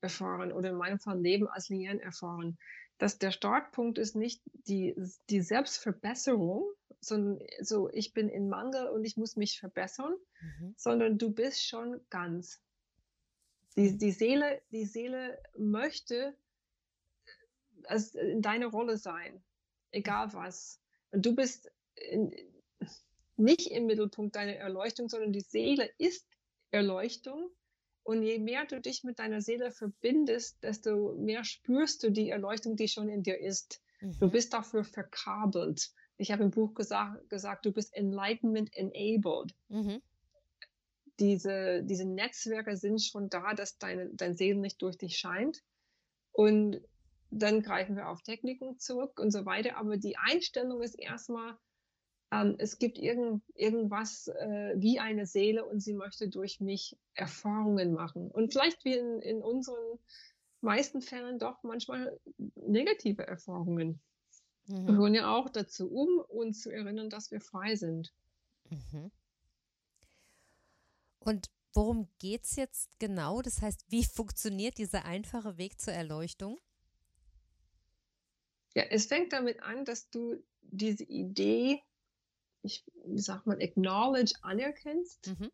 [0.02, 2.58] erfahren oder in meinem Fall Leben als Lien erfahren.
[2.98, 4.96] Dass der Startpunkt ist nicht die,
[5.30, 10.74] die Selbstverbesserung, sondern so, ich bin in Mangel und ich muss mich verbessern, mhm.
[10.76, 12.62] sondern du bist schon ganz.
[13.78, 16.36] Die, die Seele, die Seele möchte
[17.89, 19.43] als äh, in deiner Rolle sein,
[19.91, 20.80] egal was.
[21.12, 22.34] Und du bist in,
[23.38, 26.25] nicht im Mittelpunkt deiner Erleuchtung, sondern die Seele ist
[26.71, 27.49] Erleuchtung.
[28.04, 32.75] Und je mehr du dich mit deiner Seele verbindest, desto mehr spürst du die Erleuchtung,
[32.75, 33.82] die schon in dir ist.
[34.02, 34.17] Mhm.
[34.19, 35.91] Du bist dafür verkabelt.
[36.17, 39.54] Ich habe im Buch gesagt, gesagt du bist Enlightenment enabled.
[39.69, 40.02] Mhm.
[41.19, 45.62] Diese, diese Netzwerke sind schon da, dass deine, dein Seelen nicht durch dich scheint.
[46.32, 46.82] Und
[47.32, 49.78] dann greifen wir auf Techniken zurück und so weiter.
[49.78, 51.58] Aber die Einstellung ist erstmal,
[52.32, 57.94] ähm, es gibt irgend, irgendwas äh, wie eine Seele und sie möchte durch mich Erfahrungen
[57.94, 58.30] machen.
[58.32, 60.00] Und vielleicht wie in, in unseren
[60.62, 62.20] meisten Fällen doch manchmal
[62.56, 64.00] negative Erfahrungen.
[64.68, 64.86] Mhm.
[64.86, 68.13] Gehören ja auch dazu, um uns zu erinnern, dass wir frei sind.
[68.70, 69.12] Mhm.
[71.20, 73.42] Und worum geht es jetzt genau?
[73.42, 76.60] Das heißt, wie funktioniert dieser einfache Weg zur Erleuchtung?
[78.75, 81.82] Ja, es fängt damit an, dass du diese Idee,
[82.62, 85.51] ich, wie sagt man, acknowledge, anerkennst, mhm.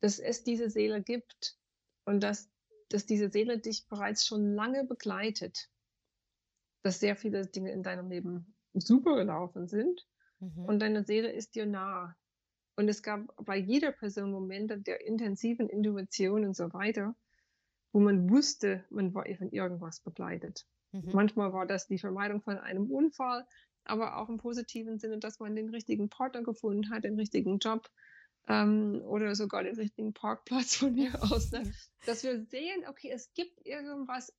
[0.00, 1.58] dass es diese Seele gibt
[2.04, 2.50] und dass,
[2.88, 5.68] dass diese Seele dich bereits schon lange begleitet.
[6.82, 10.06] Dass sehr viele Dinge in deinem Leben super gelaufen sind
[10.40, 10.64] mhm.
[10.64, 12.16] und deine Seele ist dir nah.
[12.74, 17.14] Und es gab bei jeder Person Momente der intensiven Intuition und so weiter,
[17.92, 20.66] wo man wusste, man war von irgendwas begleitet.
[20.92, 21.10] Mhm.
[21.12, 23.46] Manchmal war das die Vermeidung von einem Unfall,
[23.84, 27.90] aber auch im positiven Sinne, dass man den richtigen Partner gefunden hat, den richtigen Job
[28.48, 31.50] ähm, oder sogar den richtigen Parkplatz von mir aus.
[31.50, 31.72] Ne?
[32.06, 34.32] Dass wir sehen, okay, es gibt irgendwas,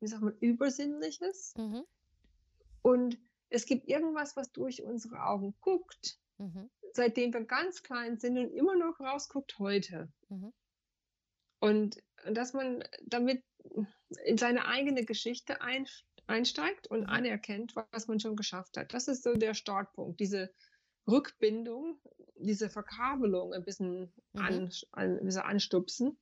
[0.00, 1.84] wie sagt man, Übersinnliches mhm.
[2.82, 3.18] und
[3.50, 6.70] es gibt irgendwas, was durch unsere Augen guckt, mhm.
[6.92, 10.12] seitdem wir ganz klein sind und immer noch rausguckt heute.
[10.28, 10.52] Mhm.
[11.60, 13.42] Und dass man damit
[14.24, 15.86] in seine eigene Geschichte ein,
[16.26, 17.08] einsteigt und mhm.
[17.08, 18.94] anerkennt, was man schon geschafft hat.
[18.94, 20.52] Das ist so der Startpunkt, diese
[21.06, 21.98] Rückbindung,
[22.36, 24.40] diese Verkabelung ein bisschen, mhm.
[24.40, 26.18] an, an, ein bisschen anstupsen.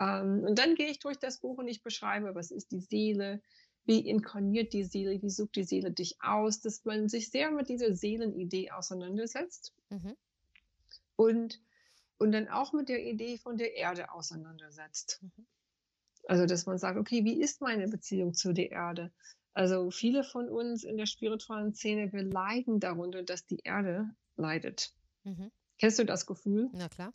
[0.00, 3.42] Ähm, und dann gehe ich durch das Buch und ich beschreibe, was ist die Seele,
[3.84, 7.68] wie inkarniert die Seele, wie sucht die Seele dich aus, dass man sich sehr mit
[7.68, 9.74] dieser Seelenidee auseinandersetzt.
[9.90, 10.16] Mhm.
[11.16, 11.60] Und,
[12.18, 15.22] und dann auch mit der Idee von der Erde auseinandersetzt.
[15.22, 15.46] Mhm.
[16.30, 19.10] Also, dass man sagt, okay, wie ist meine Beziehung zu der Erde?
[19.52, 24.94] Also viele von uns in der spirituellen Szene, wir leiden darunter, dass die Erde leidet.
[25.24, 25.50] Mhm.
[25.80, 26.70] Kennst du das Gefühl?
[26.72, 27.12] Na klar.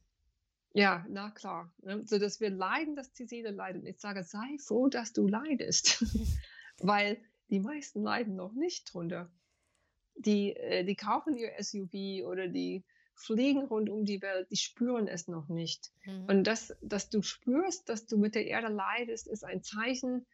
[0.73, 1.73] Ja, na klar.
[1.81, 2.05] Ne?
[2.05, 3.85] So dass wir leiden, dass die Seele leidet.
[3.85, 6.03] Ich sage, sei froh, dass du leidest.
[6.79, 7.17] Weil
[7.49, 9.31] die meisten leiden noch nicht drunter.
[10.17, 12.83] Die, äh, die kaufen ihr SUV oder die
[13.15, 15.91] fliegen rund um die Welt, die spüren es noch nicht.
[16.05, 16.25] Mhm.
[16.25, 20.25] Und das, dass du spürst, dass du mit der Erde leidest, ist ein Zeichen,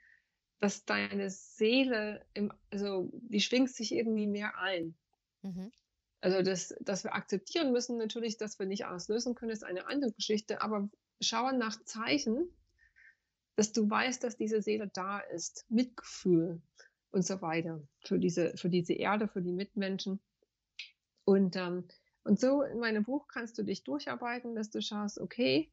[0.60, 4.96] dass deine Seele, im, also die schwingt sich irgendwie mehr ein.
[5.41, 5.72] Mhm.
[6.22, 9.88] Also, das, dass wir akzeptieren müssen, natürlich, dass wir nicht alles lösen können, ist eine
[9.88, 10.88] andere Geschichte, aber
[11.20, 12.48] schauen nach Zeichen,
[13.56, 16.62] dass du weißt, dass diese Seele da ist, Mitgefühl
[17.10, 20.20] und so weiter für diese, für diese Erde, für die Mitmenschen.
[21.26, 21.88] Und ähm,
[22.24, 25.72] und so in meinem Buch kannst du dich durcharbeiten, dass du schaust, okay,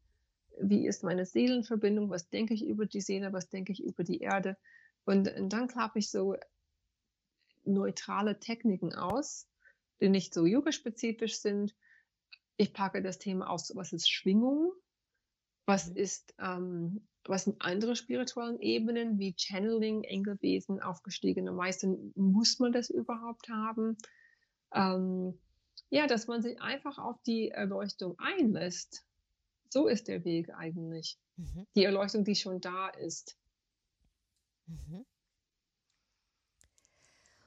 [0.60, 4.20] wie ist meine Seelenverbindung, was denke ich über die Seele, was denke ich über die
[4.20, 4.56] Erde.
[5.04, 6.36] Und, und dann klappe ich so
[7.64, 9.46] neutrale Techniken aus,
[10.00, 11.74] die nicht so yoga-spezifisch sind.
[12.56, 14.72] Ich packe das Thema aus, was ist Schwingung,
[15.66, 15.96] was mhm.
[15.96, 22.88] ist, ähm, was sind andere spirituellen Ebenen wie Channeling, Engelwesen, aufgestiegene Meister, muss man das
[22.88, 23.98] überhaupt haben?
[24.72, 25.38] Ähm,
[25.90, 29.04] ja, dass man sich einfach auf die Erleuchtung einlässt.
[29.70, 31.18] So ist der Weg eigentlich.
[31.36, 31.66] Mhm.
[31.74, 33.36] Die Erleuchtung, die schon da ist.
[34.66, 35.04] Mhm.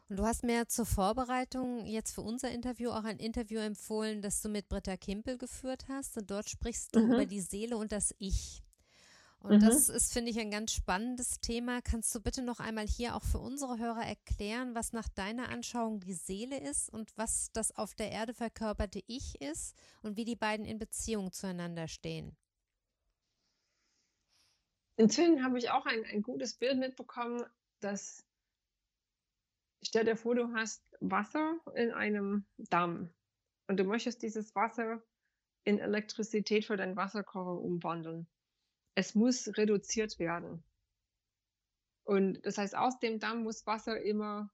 [0.10, 4.42] Und du hast mir zur Vorbereitung jetzt für unser Interview auch ein Interview empfohlen, das
[4.42, 6.18] du mit Britta Kimpel geführt hast.
[6.18, 7.14] Und dort sprichst du mhm.
[7.14, 8.62] über die Seele und das Ich.
[9.44, 9.66] Und mhm.
[9.66, 11.82] das ist, finde ich, ein ganz spannendes Thema.
[11.82, 16.00] Kannst du bitte noch einmal hier auch für unsere Hörer erklären, was nach deiner Anschauung
[16.00, 20.36] die Seele ist und was das auf der Erde verkörperte Ich ist und wie die
[20.36, 22.38] beiden in Beziehung zueinander stehen?
[24.98, 27.44] Inzwischen habe ich auch ein, ein gutes Bild mitbekommen,
[27.80, 28.24] dass
[29.82, 33.10] stell dir vor, du hast Wasser in einem Damm
[33.68, 35.02] und du möchtest dieses Wasser
[35.64, 38.28] in Elektrizität für deinen Wasserkocher umwandeln
[38.96, 40.64] es muss reduziert werden.
[42.04, 44.52] Und das heißt, aus dem Damm muss Wasser immer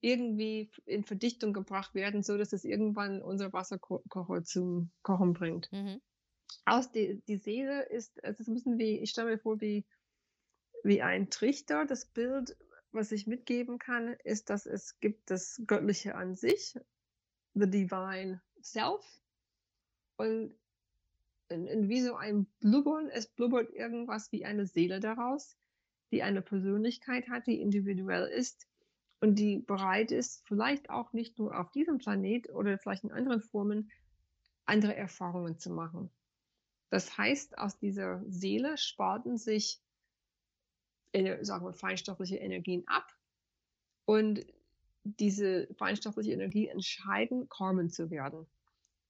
[0.00, 5.70] irgendwie in Verdichtung gebracht werden, so dass es irgendwann unser Wasserkocher zum Kochen bringt.
[5.72, 6.00] Mhm.
[6.64, 9.84] Aus die, die Seele ist, es ist ein bisschen wie, ich stelle mir vor, wie,
[10.82, 11.84] wie ein Trichter.
[11.84, 12.56] Das Bild,
[12.92, 16.74] was ich mitgeben kann, ist, dass es gibt das Göttliche an sich,
[17.54, 19.04] the divine self.
[20.16, 20.54] Und
[21.50, 23.08] wie so ein Blubbern.
[23.08, 25.56] Es blubbert irgendwas wie eine Seele daraus,
[26.10, 28.66] die eine Persönlichkeit hat, die individuell ist
[29.20, 33.40] und die bereit ist, vielleicht auch nicht nur auf diesem Planet oder vielleicht in anderen
[33.40, 33.90] Formen
[34.64, 36.10] andere Erfahrungen zu machen.
[36.90, 39.82] Das heißt, aus dieser Seele spalten sich
[41.40, 43.12] sagen wir, feinstoffliche Energien ab
[44.04, 44.46] und
[45.02, 48.46] diese feinstoffliche Energie entscheiden, Karmen zu werden.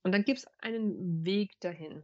[0.04, 2.02] Und dann gibt es einen Weg dahin.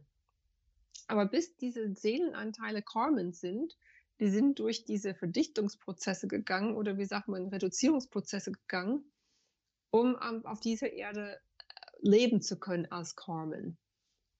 [1.07, 3.77] Aber bis diese Seelenanteile Karmen sind,
[4.19, 9.03] die sind durch diese Verdichtungsprozesse gegangen oder wie sagt man, Reduzierungsprozesse gegangen,
[9.91, 11.39] um auf dieser Erde äh,
[11.99, 13.77] leben zu können als Karmen.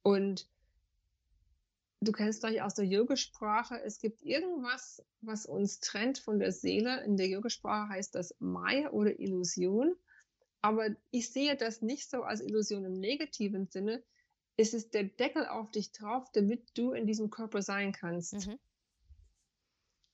[0.01, 0.47] Und
[1.99, 7.03] du kennst gleich aus der Yogasprache, es gibt irgendwas, was uns trennt von der Seele.
[7.03, 9.95] In der Yogasprache heißt das Maya oder Illusion.
[10.61, 14.03] Aber ich sehe das nicht so als Illusion im negativen Sinne.
[14.57, 18.47] Es ist der Deckel auf dich drauf, damit du in diesem Körper sein kannst.
[18.47, 18.57] Mhm.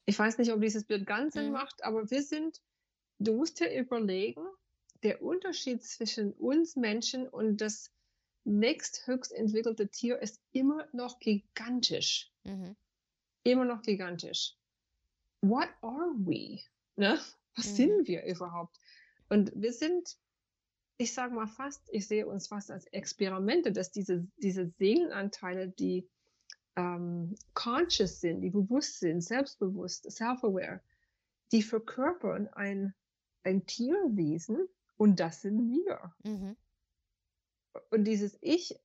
[0.05, 1.53] Ich weiß nicht, ob dieses Bild ganz Sinn mhm.
[1.53, 2.61] macht, aber wir sind,
[3.19, 4.43] du musst dir überlegen,
[5.03, 7.91] der Unterschied zwischen uns Menschen und das
[8.43, 12.31] nächsthöchst entwickelte Tier ist immer noch gigantisch.
[12.43, 12.75] Mhm.
[13.43, 14.55] Immer noch gigantisch.
[15.41, 16.59] What are we?
[16.95, 17.19] Ne?
[17.55, 17.75] Was mhm.
[17.75, 18.79] sind wir überhaupt?
[19.29, 20.17] Und wir sind,
[21.01, 26.07] ich sage mal fast, ich sehe uns fast als Experimente, dass diese, diese Seelenanteile, die
[26.75, 30.79] ähm, conscious sind, die bewusst sind, selbstbewusst, self-aware,
[31.51, 32.93] die verkörpern ein,
[33.41, 36.13] ein Tierwesen und das sind wir.
[36.23, 36.55] Mhm.
[37.89, 38.79] Und dieses Ich,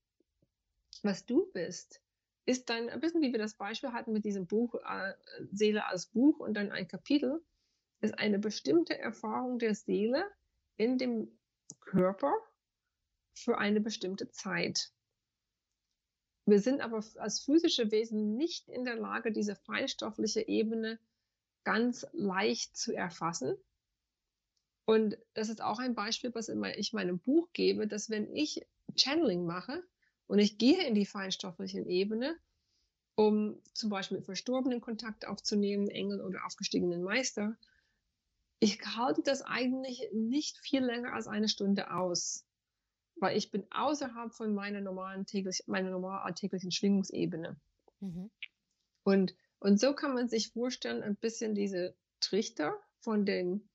[1.02, 2.00] was du bist,
[2.46, 5.12] ist dann ein bisschen wie wir das Beispiel hatten mit diesem Buch äh,
[5.52, 7.44] Seele als Buch und dann ein Kapitel,
[8.00, 10.24] ist eine bestimmte Erfahrung der Seele
[10.78, 11.35] in dem
[11.80, 12.32] Körper
[13.34, 14.92] für eine bestimmte Zeit.
[16.46, 20.98] Wir sind aber als physische Wesen nicht in der Lage, diese feinstoffliche Ebene
[21.64, 23.56] ganz leicht zu erfassen.
[24.84, 29.44] Und das ist auch ein Beispiel, was ich meinem Buch gebe, dass wenn ich Channeling
[29.44, 29.82] mache
[30.28, 32.36] und ich gehe in die feinstoffliche Ebene,
[33.16, 37.58] um zum Beispiel mit Verstorbenen Kontakt aufzunehmen, Engel oder aufgestiegenen Meister,
[38.58, 42.46] ich halte das eigentlich nicht viel länger als eine Stunde aus
[43.16, 47.56] weil ich bin außerhalb von meiner normalen täglich, meiner normal alltäglichen Schwingungsebene.
[48.00, 48.30] Mhm.
[49.04, 53.68] Und, und so kann man sich vorstellen, ein bisschen diese Trichter von den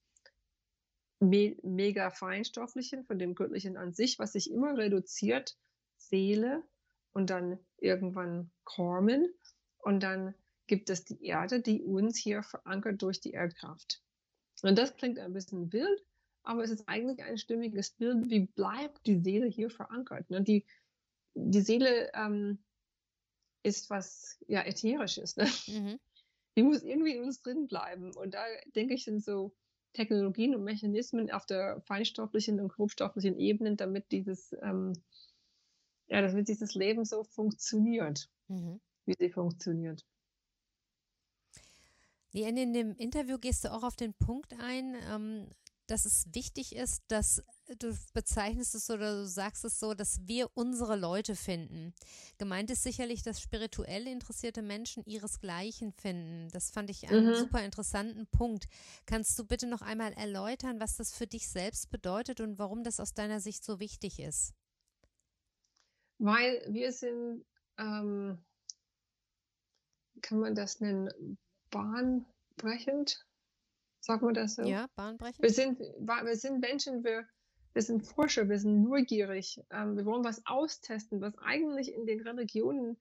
[1.19, 5.57] me mega feinstofflichen, von dem Göttlichen an sich, was sich immer reduziert,
[5.97, 6.63] Seele
[7.13, 9.31] und dann irgendwann Kormen
[9.79, 10.33] und dann
[10.67, 14.01] gibt es die Erde, die uns hier verankert durch die Erdkraft.
[14.61, 16.05] Und das klingt ein bisschen wild,
[16.43, 20.29] aber es ist eigentlich ein stimmiges Bild, wie bleibt die Seele hier verankert.
[20.29, 20.41] Ne?
[20.41, 20.65] Die,
[21.33, 22.63] die Seele ähm,
[23.63, 25.37] ist was ja ätherisches.
[25.37, 25.47] Ne?
[25.67, 25.99] Mhm.
[26.57, 28.15] Die muss irgendwie in uns drin bleiben.
[28.15, 28.43] Und da
[28.75, 29.55] denke ich, sind so
[29.93, 34.93] Technologien und Mechanismen auf der feinstofflichen und grobstofflichen Ebene, damit dieses, ähm,
[36.07, 38.81] ja, damit dieses Leben so funktioniert, mhm.
[39.05, 40.05] wie sie funktioniert.
[42.33, 45.47] In dem Interview gehst du auch auf den Punkt ein, ähm,
[45.91, 47.43] dass es wichtig ist, dass
[47.77, 51.93] du bezeichnest es oder du sagst es so, dass wir unsere Leute finden.
[52.37, 56.47] Gemeint ist sicherlich, dass spirituell interessierte Menschen ihresgleichen finden.
[56.53, 57.35] Das fand ich einen mhm.
[57.35, 58.67] super interessanten Punkt.
[59.05, 63.01] Kannst du bitte noch einmal erläutern, was das für dich selbst bedeutet und warum das
[63.01, 64.53] aus deiner Sicht so wichtig ist?
[66.19, 67.43] Weil wir sind,
[67.77, 68.37] ähm,
[70.21, 71.09] kann man das nennen,
[71.71, 73.25] bahnbrechend?
[73.99, 74.63] Sagen wir das so?
[74.63, 75.41] Ja, bahnbrechend.
[75.41, 77.27] Wir sind, wir sind Menschen, wir,
[77.73, 79.61] wir sind Forscher, wir sind neugierig.
[79.71, 82.97] Ähm, wir wollen was austesten, was eigentlich in den Religionen,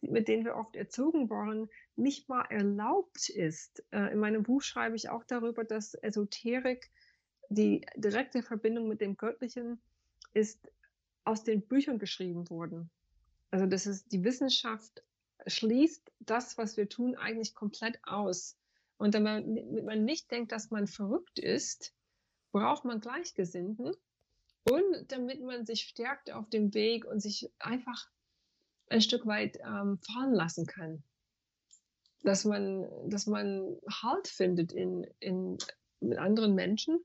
[0.00, 3.84] mit denen wir oft erzogen waren, nicht mal erlaubt ist.
[3.90, 6.90] Äh, in meinem Buch schreibe ich auch darüber, dass Esoterik,
[7.48, 9.80] die direkte Verbindung mit dem Göttlichen,
[10.32, 10.70] ist
[11.24, 12.90] aus den Büchern geschrieben worden.
[13.50, 15.02] Also das ist die Wissenschaft
[15.46, 18.56] schließt das, was wir tun, eigentlich komplett aus.
[18.98, 21.94] Und damit man nicht denkt, dass man verrückt ist,
[22.52, 23.92] braucht man Gleichgesinnten.
[24.68, 28.10] Und damit man sich stärkt auf dem Weg und sich einfach
[28.88, 31.04] ein Stück weit ähm, fahren lassen kann.
[32.22, 35.58] Dass man, dass man Halt findet in, in,
[36.00, 36.98] mit anderen Menschen,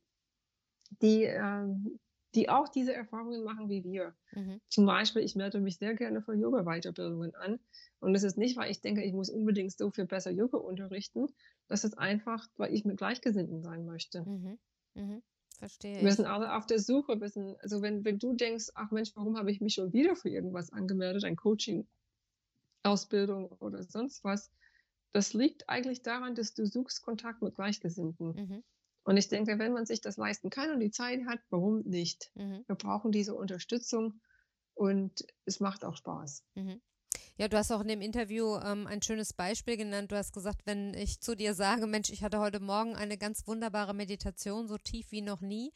[1.01, 1.99] die, ähm,
[2.35, 4.15] die auch diese Erfahrungen machen wie wir.
[4.31, 4.61] Mhm.
[4.69, 7.59] Zum Beispiel, ich melde mich sehr gerne für Yoga-Weiterbildungen an.
[7.99, 11.27] Und das ist nicht, weil ich denke, ich muss unbedingt so viel besser Yoga unterrichten.
[11.67, 14.23] Das ist einfach, weil ich mit Gleichgesinnten sein möchte.
[14.23, 14.59] Mhm.
[14.95, 15.23] Mhm.
[15.57, 16.01] Verstehe.
[16.01, 17.19] Wir sind alle auf der Suche.
[17.19, 20.15] Wir sind, also wenn, wenn du denkst, ach Mensch, warum habe ich mich schon wieder
[20.15, 21.87] für irgendwas angemeldet, ein Coaching,
[22.83, 24.51] Ausbildung oder sonst was,
[25.11, 28.63] das liegt eigentlich daran, dass du suchst Kontakt mit Gleichgesinnten.
[29.03, 32.31] Und ich denke, wenn man sich das leisten kann und die Zeit hat, warum nicht?
[32.35, 32.63] Mhm.
[32.67, 34.21] Wir brauchen diese Unterstützung
[34.75, 36.43] und es macht auch Spaß.
[36.55, 36.81] Mhm.
[37.37, 40.11] Ja, du hast auch in dem Interview ähm, ein schönes Beispiel genannt.
[40.11, 43.47] Du hast gesagt, wenn ich zu dir sage, Mensch, ich hatte heute Morgen eine ganz
[43.47, 45.73] wunderbare Meditation, so tief wie noch nie,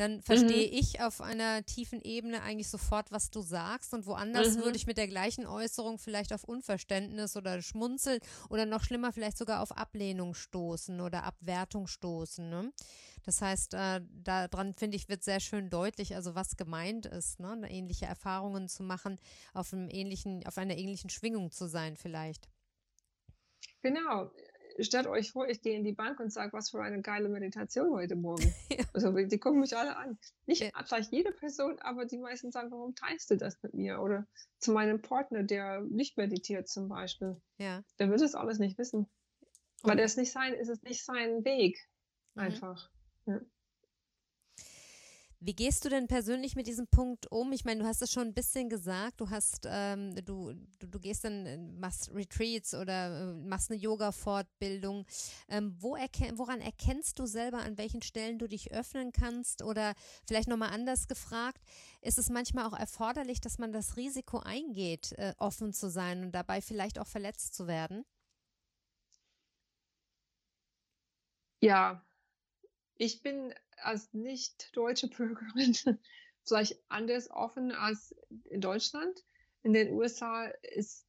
[0.00, 0.78] dann verstehe mhm.
[0.78, 3.92] ich auf einer tiefen Ebene eigentlich sofort, was du sagst.
[3.92, 4.62] Und woanders mhm.
[4.62, 9.36] würde ich mit der gleichen Äußerung vielleicht auf Unverständnis oder Schmunzeln oder noch schlimmer vielleicht
[9.36, 12.48] sogar auf Ablehnung stoßen oder Abwertung stoßen.
[12.48, 12.72] Ne?
[13.24, 17.60] Das heißt, äh, daran finde ich, wird sehr schön deutlich, also was gemeint ist, ne?
[17.68, 19.18] ähnliche Erfahrungen zu machen,
[19.52, 22.48] auf einem ähnlichen, auf einer ähnlichen Schwingung zu sein vielleicht.
[23.82, 24.30] Genau
[24.84, 27.92] stellt euch vor, ich gehe in die Bank und sage, was für eine geile Meditation
[27.92, 28.54] heute Morgen.
[28.70, 28.84] Ja.
[28.92, 30.18] Also die gucken mich alle an.
[30.46, 30.70] Nicht ja.
[30.86, 34.00] gleich jede Person, aber die meisten sagen, warum teilst du das mit mir?
[34.00, 34.26] Oder
[34.58, 37.40] zu meinem Partner, der nicht meditiert zum Beispiel.
[37.58, 37.82] Ja.
[37.98, 39.08] Der wird das alles nicht wissen.
[39.82, 41.78] Weil das nicht sein, ist es nicht sein Weg.
[42.34, 42.42] Mhm.
[42.42, 42.90] Einfach.
[43.26, 43.32] Mhm.
[43.32, 43.40] Ja.
[45.42, 47.50] Wie gehst du denn persönlich mit diesem Punkt um?
[47.52, 51.00] Ich meine, du hast es schon ein bisschen gesagt, du hast, ähm, du, du, du,
[51.00, 55.06] gehst dann, äh, machst Retreats oder äh, machst eine Yoga-Fortbildung.
[55.48, 59.62] Ähm, wo erken woran erkennst du selber, an welchen Stellen du dich öffnen kannst?
[59.62, 59.94] Oder
[60.26, 61.62] vielleicht nochmal anders gefragt,
[62.02, 66.32] ist es manchmal auch erforderlich, dass man das Risiko eingeht, äh, offen zu sein und
[66.32, 68.04] dabei vielleicht auch verletzt zu werden?
[71.62, 72.04] Ja,
[72.96, 75.74] ich bin als nicht deutsche Bürgerin
[76.44, 78.14] vielleicht anders offen als
[78.44, 79.24] in Deutschland.
[79.62, 81.06] In den USA ist,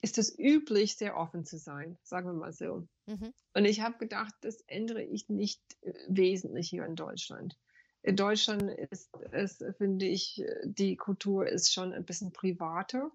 [0.00, 2.88] ist es üblich, sehr offen zu sein, sagen wir mal so.
[3.06, 3.32] Mhm.
[3.54, 7.58] Und ich habe gedacht, das ändere ich nicht äh, wesentlich hier in Deutschland.
[8.02, 13.10] In Deutschland ist es, finde ich, die Kultur ist schon ein bisschen privater.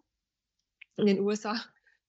[0.98, 1.60] In den USA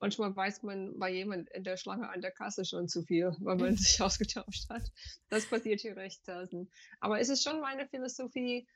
[0.01, 3.57] Manchmal weiß man bei jemand in der Schlange an der Kasse schon zu viel, weil
[3.57, 4.83] man sich ausgetauscht hat.
[5.29, 6.71] Das passiert hier recht selten.
[7.01, 8.67] Aber es ist schon meine Philosophie,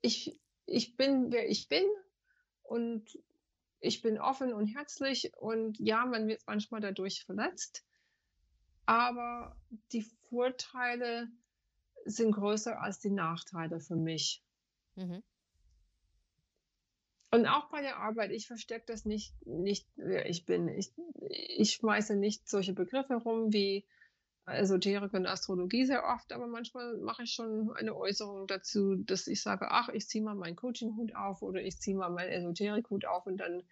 [0.00, 1.84] ich, ich bin, wer ich bin
[2.62, 3.18] und
[3.80, 7.84] ich bin offen und herzlich und ja, man wird manchmal dadurch verletzt,
[8.86, 9.56] aber
[9.92, 11.28] die Vorteile
[12.04, 14.42] sind größer als die Nachteile für mich.
[14.94, 15.22] Mhm.
[17.36, 20.68] Und auch bei der Arbeit, ich verstecke das nicht, nicht, wer ich bin.
[20.68, 20.94] Ich,
[21.28, 23.84] ich schmeiße nicht solche Begriffe rum wie
[24.46, 29.42] Esoterik und Astrologie sehr oft, aber manchmal mache ich schon eine Äußerung dazu, dass ich
[29.42, 33.26] sage, ach, ich ziehe mal meinen Coaching-Hut auf oder ich ziehe mal meinen Esoterik-Hut auf
[33.26, 33.64] und dann,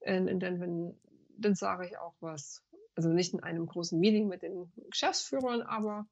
[0.00, 0.98] äh, und dann, wenn,
[1.36, 2.64] dann sage ich auch was.
[2.94, 6.06] Also nicht in einem großen Meeting mit den Geschäftsführern, aber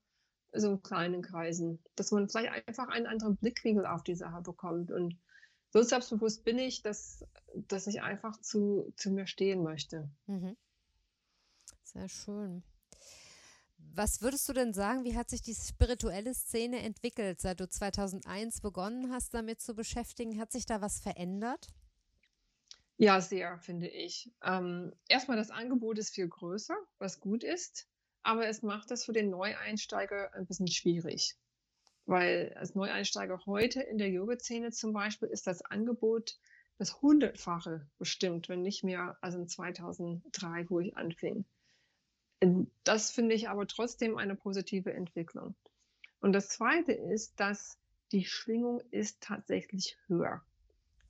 [0.52, 4.90] so in kleinen Kreisen, dass man vielleicht einfach einen anderen Blickwinkel auf die Sache bekommt
[4.90, 5.16] und
[5.70, 10.10] so selbstbewusst bin ich, dass, dass ich einfach zu, zu mir stehen möchte.
[10.26, 10.56] Mhm.
[11.84, 12.62] Sehr schön.
[13.94, 18.60] Was würdest du denn sagen, wie hat sich die spirituelle Szene entwickelt, seit du 2001
[18.60, 20.40] begonnen hast, damit zu beschäftigen?
[20.40, 21.68] Hat sich da was verändert?
[22.98, 24.30] Ja, sehr, finde ich.
[24.44, 27.88] Ähm, erstmal, das Angebot ist viel größer, was gut ist,
[28.22, 31.36] aber es macht es für den Neueinsteiger ein bisschen schwierig.
[32.10, 36.40] Weil als Neueinsteiger heute in der Yoga-Szene zum Beispiel ist das Angebot
[36.76, 41.44] das hundertfache bestimmt, wenn nicht mehr als in 2003, wo ich anfing.
[42.82, 45.54] Das finde ich aber trotzdem eine positive Entwicklung.
[46.20, 47.78] Und das Zweite ist, dass
[48.10, 50.42] die Schwingung ist tatsächlich höher.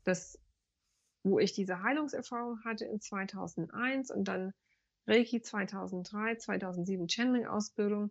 [0.04, 0.38] Das,
[1.22, 4.52] wo ich diese Heilungserfahrung hatte in 2001 und dann
[5.06, 8.10] Reiki 2003, 2007 Channeling-Ausbildung,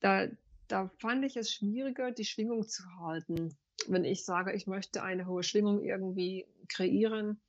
[0.00, 0.28] da,
[0.68, 3.56] da fand ich es schwieriger, die Schwingung zu halten.
[3.86, 7.40] Wenn ich sage, ich möchte eine hohe Schwingung irgendwie kreieren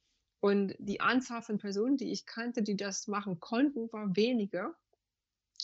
[0.41, 4.75] und die Anzahl von Personen, die ich kannte, die das machen konnten, war weniger.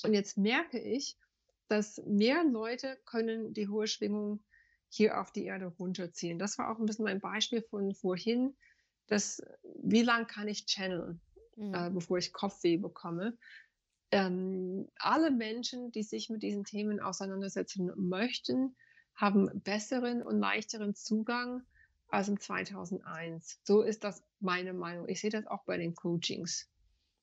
[0.03, 1.17] Und jetzt merke ich,
[1.67, 4.43] dass mehr Leute können die hohe Schwingung
[4.89, 6.39] hier auf die Erde runterziehen.
[6.39, 8.55] Das war auch ein bisschen mein Beispiel von vorhin,
[9.07, 9.41] dass
[9.81, 11.21] wie lang kann ich channeln,
[11.55, 11.73] mhm.
[11.73, 13.37] äh, bevor ich Kopfweh bekomme
[14.11, 18.75] ähm, alle Menschen, die sich mit diesen Themen auseinandersetzen möchten,
[19.15, 21.63] haben besseren und leichteren Zugang
[22.07, 23.59] als im 2001.
[23.63, 25.07] So ist das meine Meinung.
[25.07, 26.69] Ich sehe das auch bei den Coachings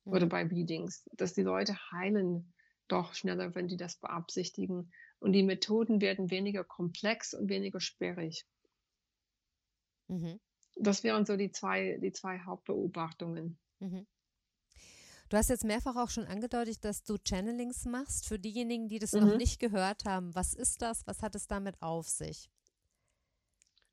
[0.05, 0.13] mhm.
[0.13, 2.53] oder bei Readings, dass die Leute heilen
[2.87, 4.91] doch schneller, wenn die das beabsichtigen.
[5.19, 8.45] Und die Methoden werden weniger komplex und weniger sperrig.
[10.07, 10.39] Mhm.
[10.75, 13.59] Das wären so die zwei, die zwei Hauptbeobachtungen.
[13.79, 14.07] Mhm.
[15.29, 18.27] Du hast jetzt mehrfach auch schon angedeutet, dass du Channelings machst.
[18.27, 19.27] Für diejenigen, die das mhm.
[19.27, 21.05] noch nicht gehört haben, was ist das?
[21.05, 22.49] Was hat es damit auf sich?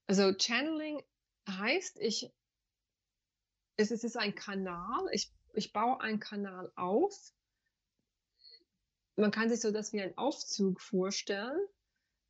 [0.06, 1.02] Also Channeling
[1.48, 2.32] heißt, ich,
[3.76, 5.08] es ist ein Kanal.
[5.12, 7.34] Ich, ich baue einen Kanal auf.
[9.16, 11.60] Man kann sich so das wie ein Aufzug vorstellen,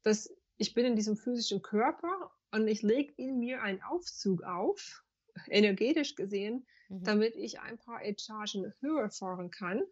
[0.02, 5.05] dass ich bin in diesem physischen Körper und ich lege in mir einen Aufzug auf
[5.48, 7.04] energetisch gesehen, mhm.
[7.04, 9.82] damit ich ein paar Etagen höher fahren kann.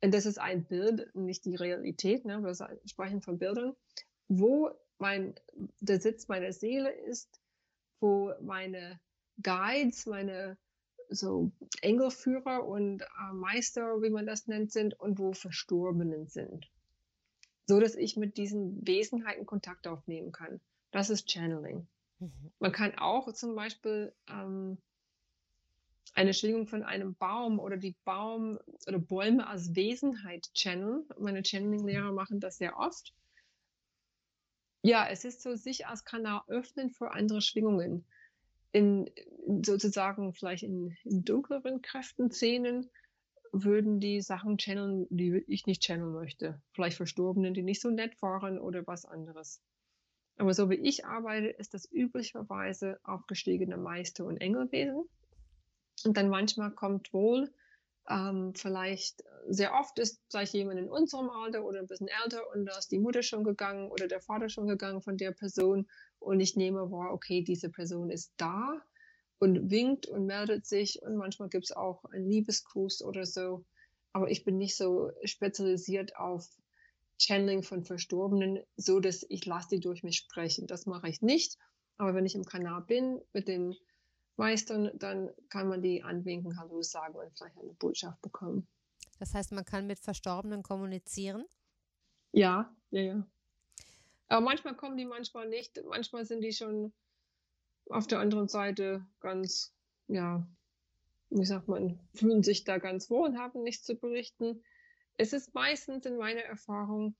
[0.00, 2.42] Und das ist ein Bild, nicht die Realität, ne?
[2.42, 2.54] wir
[2.84, 3.74] sprechen von Bildern,
[4.28, 5.34] wo mein,
[5.80, 7.40] der Sitz meiner Seele ist,
[8.00, 9.00] wo meine
[9.42, 10.56] Guides, meine
[11.10, 11.50] so
[11.80, 16.70] Engelführer und äh, Meister, wie man das nennt, sind und wo Verstorbenen sind.
[17.66, 20.60] So dass ich mit diesen Wesenheiten Kontakt aufnehmen kann.
[20.90, 21.86] Das ist Channeling.
[22.58, 24.78] Man kann auch zum Beispiel ähm,
[26.14, 31.06] eine Schwingung von einem Baum oder die Baum oder Bäume als Wesenheit channeln.
[31.18, 33.14] Meine Channeling-Lehrer machen das sehr oft.
[34.82, 38.04] Ja, es ist so, sich als Kanal öffnen für andere Schwingungen.
[38.72, 39.10] In,
[39.62, 42.90] sozusagen vielleicht in, in dunkleren Kräften-Szenen
[43.52, 46.60] würden die Sachen channeln, die ich nicht channeln möchte.
[46.72, 49.62] Vielleicht Verstorbenen, die nicht so nett waren oder was anderes.
[50.38, 55.04] Aber so wie ich arbeite, ist das üblicherweise auch gestiegene Meister- und Engelwesen.
[56.04, 57.50] Und dann manchmal kommt wohl,
[58.08, 62.64] ähm, vielleicht sehr oft ist vielleicht jemand in unserem Alter oder ein bisschen älter und
[62.66, 65.86] da ist die Mutter schon gegangen oder der Vater schon gegangen von der Person
[66.18, 68.80] und ich nehme wahr, okay, diese Person ist da
[69.38, 73.64] und winkt und meldet sich und manchmal gibt es auch einen Liebesgruß oder so.
[74.12, 76.48] Aber ich bin nicht so spezialisiert auf
[77.18, 80.66] Channeling von Verstorbenen, so dass ich lasse die durch mich sprechen.
[80.66, 81.58] Das mache ich nicht.
[81.96, 83.74] Aber wenn ich im Kanal bin mit den
[84.36, 88.68] Meistern, dann kann man die anwinken, Hallo sagen und vielleicht eine Botschaft bekommen.
[89.18, 91.44] Das heißt, man kann mit Verstorbenen kommunizieren?
[92.32, 93.26] Ja, ja, ja.
[94.28, 95.82] Aber manchmal kommen die, manchmal nicht.
[95.84, 96.92] Manchmal sind die schon
[97.88, 99.74] auf der anderen Seite ganz,
[100.06, 100.46] ja,
[101.30, 104.62] wie sagt man, fühlen sich da ganz wohl und haben nichts zu berichten.
[105.18, 107.16] Es ist meistens in meiner Erfahrung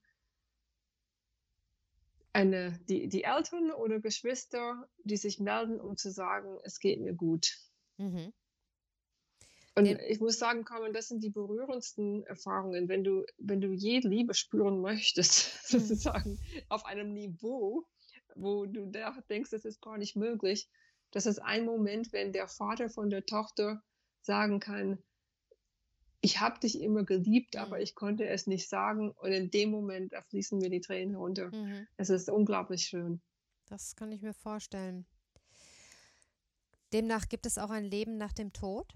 [2.33, 7.13] eine, die, die Eltern oder Geschwister, die sich melden, um zu sagen, es geht mir
[7.13, 7.57] gut.
[7.97, 8.33] Mhm.
[9.75, 9.99] Und ja.
[10.07, 14.33] ich muss sagen, Carmen, das sind die berührendsten Erfahrungen, wenn du, wenn du je Liebe
[14.33, 15.79] spüren möchtest, mhm.
[15.79, 16.39] sozusagen
[16.69, 17.85] auf einem Niveau,
[18.35, 18.91] wo du
[19.29, 20.69] denkst, das ist gar nicht möglich.
[21.11, 23.83] Das ist ein Moment, wenn der Vater von der Tochter
[24.21, 25.03] sagen kann,
[26.21, 27.83] ich habe dich immer geliebt, aber mhm.
[27.83, 29.11] ich konnte es nicht sagen.
[29.11, 31.49] Und in dem Moment, da fließen mir die Tränen runter.
[31.55, 31.87] Mhm.
[31.97, 33.21] Es ist unglaublich schön.
[33.67, 35.05] Das kann ich mir vorstellen.
[36.91, 38.91] Demnach gibt es auch ein Leben nach dem Tod?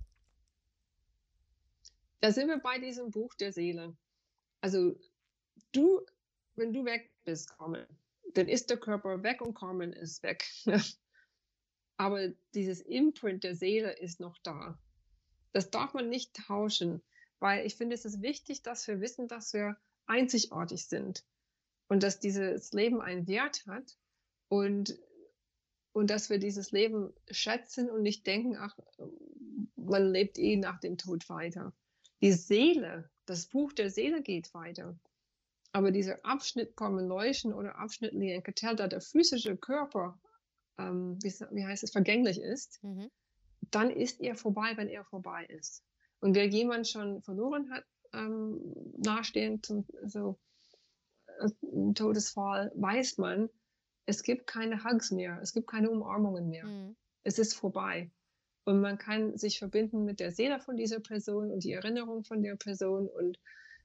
[2.19, 3.95] Da sind wir bei diesem Buch der Seele.
[4.61, 4.95] Also
[5.71, 6.01] du,
[6.55, 7.85] wenn du weg bist, Carmen,
[8.33, 10.45] dann ist der Körper weg und Carmen ist weg.
[11.97, 14.79] aber dieses Imprint der Seele ist noch da.
[15.51, 17.03] Das darf man nicht tauschen
[17.43, 19.75] weil ich finde, es ist wichtig, dass wir wissen, dass wir
[20.05, 21.25] einzigartig sind
[21.89, 23.97] und dass dieses Leben einen Wert hat
[24.47, 24.97] und,
[25.91, 28.79] und dass wir dieses Leben schätzen und nicht denken, ach,
[29.75, 31.73] man lebt eh nach dem Tod weiter.
[32.21, 34.97] Die Seele, das Buch der Seele geht weiter.
[35.73, 40.17] Aber dieser Abschnitt kommen Leuchten oder Abschnitt Lienketel, da der physische Körper,
[40.77, 43.11] ähm, wie, wie, heißt es, vergänglich ist, mhm.
[43.69, 45.83] dann ist er vorbei, wenn er vorbei ist.
[46.23, 48.61] Und wer jemand schon verloren hat, ähm,
[48.95, 50.39] nahestehend zum so,
[51.27, 51.49] äh,
[51.95, 53.49] Todesfall, weiß man,
[54.05, 56.65] es gibt keine Hugs mehr, es gibt keine Umarmungen mehr.
[56.65, 56.95] Mhm.
[57.23, 58.09] Es ist vorbei.
[58.63, 62.41] Und man kann sich verbinden mit der Seele von dieser Person und die Erinnerung von
[62.41, 63.09] der Person.
[63.09, 63.37] Und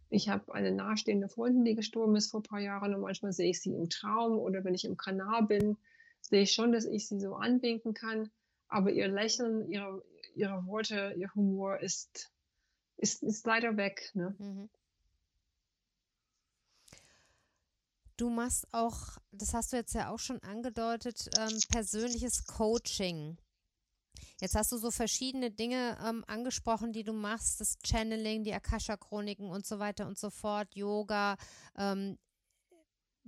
[0.08, 3.50] ich habe eine nahestehende Freundin, die gestorben ist vor ein paar Jahren und manchmal sehe
[3.50, 5.76] ich sie im Traum oder wenn ich im Kanal bin,
[6.20, 8.30] sehe ich schon, dass ich sie so anwinken kann.
[8.68, 10.04] Aber ihr Lächeln, ihre,
[10.38, 12.32] ihre Worte, ihr Humor ist,
[12.96, 14.10] ist, ist leider weg.
[14.14, 14.34] Ne?
[14.38, 14.70] Mhm.
[18.16, 23.36] Du machst auch, das hast du jetzt ja auch schon angedeutet, ähm, persönliches Coaching.
[24.40, 29.50] Jetzt hast du so verschiedene Dinge ähm, angesprochen, die du machst, das Channeling, die Akasha-Chroniken
[29.50, 31.36] und so weiter und so fort, Yoga.
[31.76, 32.18] Ähm,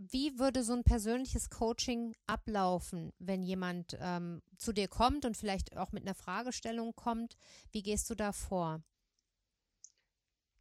[0.01, 5.77] wie würde so ein persönliches Coaching ablaufen, wenn jemand ähm, zu dir kommt und vielleicht
[5.77, 7.37] auch mit einer Fragestellung kommt?
[7.71, 8.83] Wie gehst du da vor?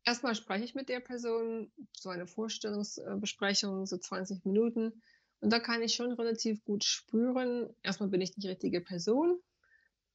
[0.03, 5.01] Erstmal spreche ich mit der Person, so eine Vorstellungsbesprechung, so 20 Minuten.
[5.39, 9.39] Und da kann ich schon relativ gut spüren, erstmal bin ich die richtige Person,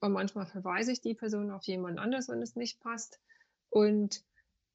[0.00, 3.20] aber manchmal verweise ich die Person auf jemand anders, wenn es nicht passt.
[3.70, 4.22] Und,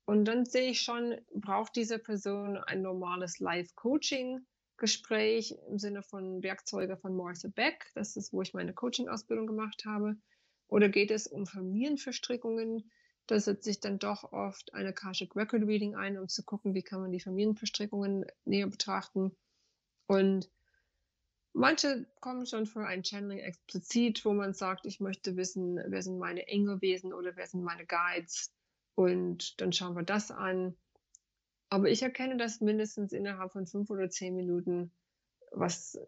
[0.10, 6.98] und dann sehe ich schon, braucht diese Person ein normales Live-Coaching-Gespräch im Sinne von Werkzeuge
[6.98, 10.16] von Martha Beck, das ist, wo ich meine Coaching-Ausbildung gemacht habe.
[10.68, 12.90] Oder geht es um Familienverstrickungen?
[13.28, 16.82] Da setze ich dann doch oft eine Akashic Record Reading ein, um zu gucken, wie
[16.82, 19.38] kann man die Familienverstrickungen näher betrachten.
[20.08, 20.50] Und
[21.54, 26.18] Manche kommen schon für ein Channeling explizit, wo man sagt, ich möchte wissen, wer sind
[26.18, 28.52] meine Engelwesen oder wer sind meine Guides.
[29.00, 30.76] Und dann schauen wir das an.
[31.70, 34.92] Aber ich erkenne das mindestens innerhalb von fünf oder zehn Minuten,
[35.52, 36.00] was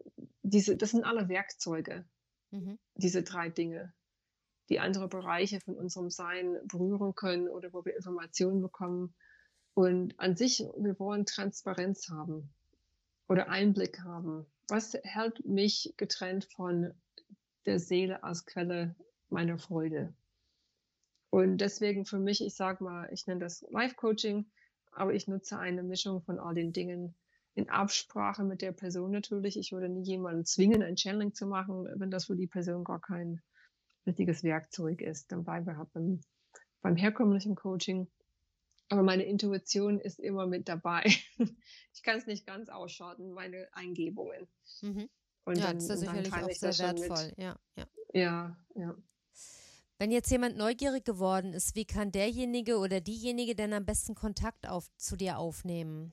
[0.42, 2.04] diese, das sind alle Werkzeuge,
[2.50, 2.78] mhm.
[2.96, 3.92] diese drei Dinge,
[4.68, 9.14] die andere Bereiche von unserem Sein berühren können oder wo wir Informationen bekommen.
[9.74, 12.52] Und an sich, wir wollen Transparenz haben
[13.28, 16.94] oder Einblick haben was hält mich getrennt von
[17.66, 18.96] der Seele als Quelle
[19.28, 20.14] meiner Freude?
[21.32, 24.44] Und deswegen für mich, ich sag mal, ich nenne das Life Coaching,
[24.90, 27.14] aber ich nutze eine Mischung von all den Dingen
[27.54, 29.56] in Absprache mit der Person natürlich.
[29.56, 33.00] Ich würde nie jemanden zwingen, ein Channeling zu machen, wenn das für die Person gar
[33.00, 33.40] kein
[34.06, 35.32] richtiges Werkzeug ist.
[35.32, 36.20] Dann bleiben wir halt beim,
[36.82, 38.08] beim herkömmlichen Coaching.
[38.90, 41.04] Aber meine Intuition ist immer mit dabei.
[41.94, 44.48] ich kann es nicht ganz ausschalten, meine Eingebungen.
[44.82, 45.08] Mhm.
[45.44, 47.32] Und ja, dann, das ist sicherlich auch sehr wertvoll.
[47.38, 47.86] Ja, ja.
[48.12, 48.94] Ja, ja.
[50.02, 54.68] Wenn jetzt jemand neugierig geworden ist, wie kann derjenige oder diejenige denn am besten Kontakt
[54.68, 56.12] auf, zu dir aufnehmen?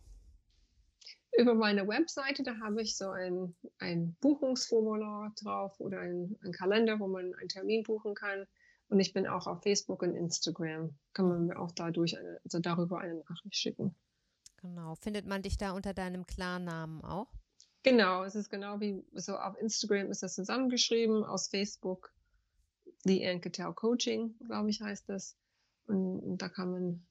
[1.36, 7.00] Über meine Webseite, da habe ich so ein, ein Buchungsformular drauf oder ein, ein Kalender,
[7.00, 8.46] wo man einen Termin buchen kann.
[8.90, 10.94] Und ich bin auch auf Facebook und Instagram.
[11.14, 13.96] Kann man mir auch dadurch eine, also darüber eine Nachricht schicken.
[14.58, 14.94] Genau.
[14.94, 17.34] Findet man dich da unter deinem Klarnamen auch?
[17.82, 22.14] Genau, es ist genau wie so auf Instagram ist das zusammengeschrieben, aus Facebook
[23.04, 25.36] The Anketel Coaching, glaube ich, heißt das.
[25.88, 27.06] Und, und, da kann man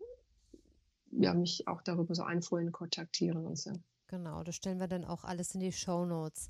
[1.11, 3.72] ja mich auch darüber so einfreuen, kontaktieren und so.
[4.09, 6.49] Genau, das stellen wir dann auch alles in die Show Notes.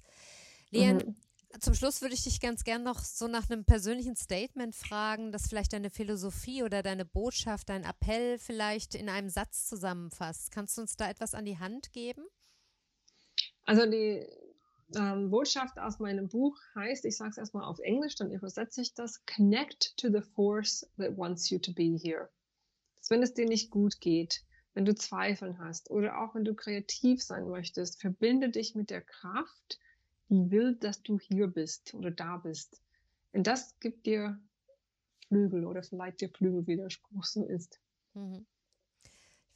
[0.70, 1.16] Leon, mhm.
[1.60, 5.48] Zum Schluss würde ich dich ganz gern noch so nach einem persönlichen Statement fragen, das
[5.48, 10.50] vielleicht deine Philosophie oder deine Botschaft, dein Appell vielleicht in einem Satz zusammenfasst.
[10.52, 12.22] Kannst du uns da etwas an die Hand geben?
[13.64, 14.26] Also die
[14.96, 18.94] ähm, Botschaft aus meinem Buch heißt, ich sage es erstmal auf Englisch, dann übersetze ich
[18.94, 22.30] das, Connect to the force that wants you to be here.
[22.96, 26.54] Dass wenn es dir nicht gut geht, wenn du Zweifeln hast oder auch wenn du
[26.54, 29.78] kreativ sein möchtest, verbinde dich mit der Kraft,
[30.28, 32.80] die will, dass du hier bist oder da bist.
[33.32, 34.40] Und das gibt dir
[35.28, 37.80] Flügel oder vielleicht dir Flügel, wie der Spruch so ist.
[38.14, 38.46] Mhm.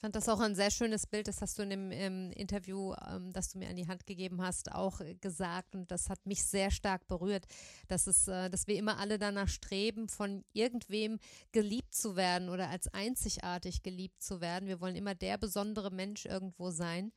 [0.03, 2.93] Ich fand das auch ein sehr schönes Bild, das hast du in dem im Interview,
[3.09, 6.27] ähm, das du mir an die Hand gegeben hast, auch äh, gesagt und das hat
[6.27, 7.47] mich sehr stark berührt,
[7.87, 11.21] dass es, äh, dass wir immer alle danach streben, von irgendwem
[11.53, 14.67] geliebt zu werden oder als einzigartig geliebt zu werden.
[14.67, 17.13] Wir wollen immer der besondere Mensch irgendwo sein.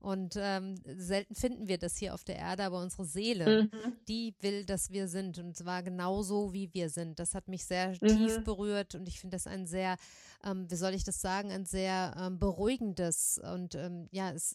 [0.00, 3.96] Und ähm, selten finden wir das hier auf der Erde, aber unsere Seele, mhm.
[4.06, 5.38] die will, dass wir sind.
[5.38, 7.18] Und zwar genauso, wie wir sind.
[7.18, 8.06] Das hat mich sehr mhm.
[8.06, 9.96] tief berührt und ich finde das ein sehr,
[10.44, 14.54] ähm, wie soll ich das sagen, ein sehr ähm, beruhigendes und ähm, ja, es,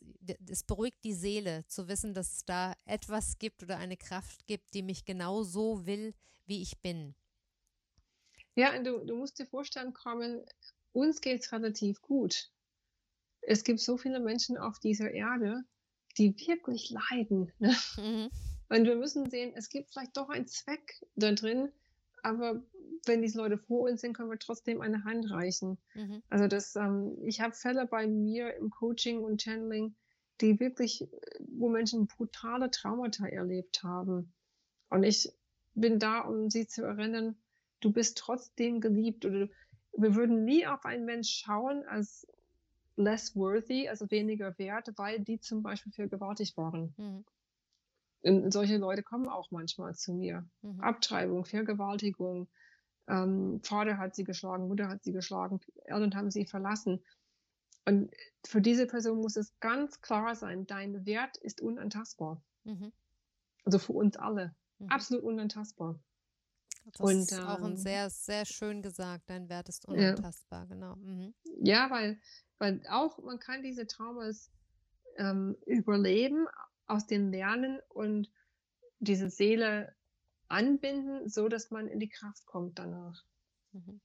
[0.49, 4.73] es beruhigt die Seele zu wissen, dass es da etwas gibt oder eine Kraft gibt,
[4.73, 6.13] die mich genau so will,
[6.45, 7.15] wie ich bin.
[8.55, 10.45] Ja, und du, du musst dir vorstellen, Carmen,
[10.93, 12.52] uns geht es relativ gut
[13.47, 15.63] es gibt so viele Menschen auf dieser Erde,
[16.17, 17.51] die wirklich leiden.
[17.59, 17.75] Ne?
[17.97, 18.29] Mhm.
[18.69, 21.71] Und wir müssen sehen, es gibt vielleicht doch einen Zweck da drin,
[22.23, 22.63] aber
[23.05, 25.77] wenn diese Leute vor uns sind, können wir trotzdem eine Hand reichen.
[25.93, 26.23] Mhm.
[26.29, 29.95] Also das, ähm, ich habe Fälle bei mir im Coaching und Channeling,
[30.41, 31.07] die wirklich,
[31.39, 34.33] wo Menschen brutale Traumata erlebt haben.
[34.89, 35.31] Und ich
[35.75, 37.35] bin da, um sie zu erinnern,
[37.81, 39.25] du bist trotzdem geliebt.
[39.25, 39.49] Oder
[39.95, 42.27] wir würden nie auf einen Mensch schauen als
[42.95, 46.93] less worthy, also weniger wert, weil die zum Beispiel vergewaltigt waren.
[46.97, 47.25] Mhm.
[48.23, 50.45] Und solche Leute kommen auch manchmal zu mir.
[50.61, 50.79] Mhm.
[50.79, 52.47] Abtreibung, Vergewaltigung,
[53.07, 57.03] ähm, Vater hat sie geschlagen, Mutter hat sie geschlagen, Eltern haben sie verlassen.
[57.85, 58.13] Und
[58.45, 62.41] für diese Person muss es ganz klar sein, dein Wert ist unantastbar.
[62.63, 62.93] Mhm.
[63.65, 64.55] Also für uns alle.
[64.79, 64.87] Mhm.
[64.87, 65.99] Absolut unantastbar.
[66.85, 70.65] Das und, ist auch ein ähm, sehr, sehr schön gesagt, dein Wert ist unantastbar, ja.
[70.65, 70.95] genau.
[70.97, 71.33] Mhm.
[71.59, 72.19] Ja, weil
[72.57, 74.51] weil auch man kann diese Traumas
[75.17, 76.47] ähm, überleben,
[76.87, 78.29] aus den lernen und
[78.99, 79.95] diese Seele
[80.47, 83.23] anbinden, so dass man in die Kraft kommt danach.
[83.71, 84.01] Mhm.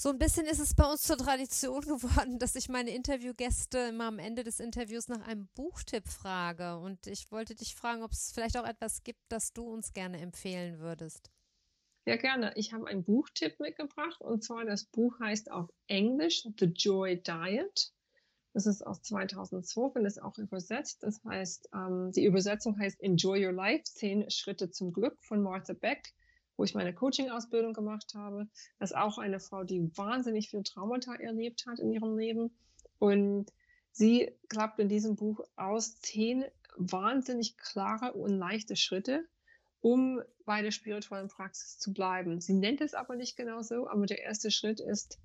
[0.00, 4.06] So ein bisschen ist es bei uns zur Tradition geworden, dass ich meine Interviewgäste immer
[4.06, 6.78] am Ende des Interviews nach einem Buchtipp frage.
[6.78, 10.20] Und ich wollte dich fragen, ob es vielleicht auch etwas gibt, das du uns gerne
[10.20, 11.32] empfehlen würdest.
[12.08, 12.52] Ja, gerne.
[12.54, 17.92] Ich habe einen Buchtipp mitgebracht und zwar das Buch heißt auf Englisch The Joy Diet.
[18.54, 21.02] Das ist aus 2012 und ist auch übersetzt.
[21.02, 25.74] Das heißt, ähm, die Übersetzung heißt Enjoy Your Life, zehn Schritte zum Glück von Martha
[25.74, 26.14] Beck,
[26.56, 28.48] wo ich meine Coaching-Ausbildung gemacht habe.
[28.78, 32.56] Das ist auch eine Frau, die wahnsinnig viel Traumata erlebt hat in ihrem Leben.
[32.98, 33.52] Und
[33.92, 36.46] Sie klappt in diesem Buch aus zehn
[36.78, 39.28] wahnsinnig klare und leichte Schritte,
[39.80, 42.40] um bei der spirituellen Praxis zu bleiben.
[42.40, 45.18] Sie nennt es aber nicht genau so, aber der erste Schritt ist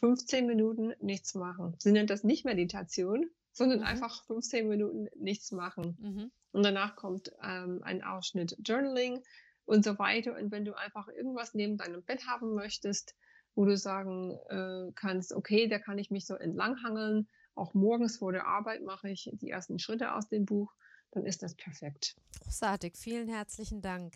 [0.00, 1.74] 15 Minuten nichts machen.
[1.78, 3.84] Sie nennt das nicht Meditation, sondern mhm.
[3.84, 5.96] einfach 15 Minuten nichts machen.
[6.00, 6.32] Mhm.
[6.52, 9.22] Und danach kommt ähm, ein Ausschnitt Journaling
[9.64, 10.36] und so weiter.
[10.36, 13.14] Und wenn du einfach irgendwas neben deinem Bett haben möchtest,
[13.54, 18.32] wo du sagen äh, kannst, okay, da kann ich mich so entlanghangeln, auch morgens vor
[18.32, 20.72] der Arbeit mache ich die ersten Schritte aus dem Buch,
[21.12, 22.16] dann ist das perfekt.
[22.40, 24.14] Großartig, vielen herzlichen Dank.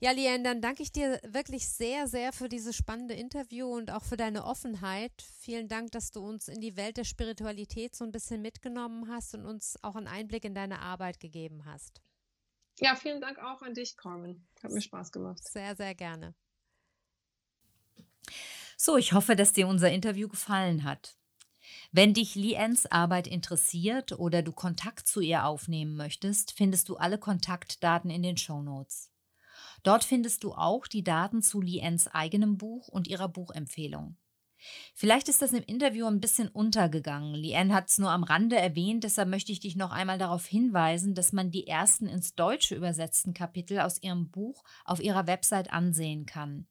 [0.00, 4.04] Ja, Lien, dann danke ich dir wirklich sehr, sehr für dieses spannende Interview und auch
[4.04, 5.12] für deine Offenheit.
[5.40, 9.34] Vielen Dank, dass du uns in die Welt der Spiritualität so ein bisschen mitgenommen hast
[9.34, 12.00] und uns auch einen Einblick in deine Arbeit gegeben hast.
[12.78, 14.46] Ja, vielen Dank auch an dich, Carmen.
[14.62, 15.42] Hat mir Spaß gemacht.
[15.42, 16.32] Sehr, sehr gerne.
[18.76, 21.17] So, ich hoffe, dass dir unser Interview gefallen hat.
[21.92, 27.18] Wenn dich Liens Arbeit interessiert oder du Kontakt zu ihr aufnehmen möchtest, findest du alle
[27.18, 29.10] Kontaktdaten in den Show Notes.
[29.82, 34.16] Dort findest du auch die Daten zu Liens eigenem Buch und ihrer Buchempfehlung.
[34.94, 37.34] Vielleicht ist das im Interview ein bisschen untergegangen.
[37.34, 41.14] Lien hat es nur am Rande erwähnt, deshalb möchte ich dich noch einmal darauf hinweisen,
[41.14, 46.26] dass man die ersten ins Deutsche übersetzten Kapitel aus ihrem Buch auf ihrer Website ansehen
[46.26, 46.66] kann.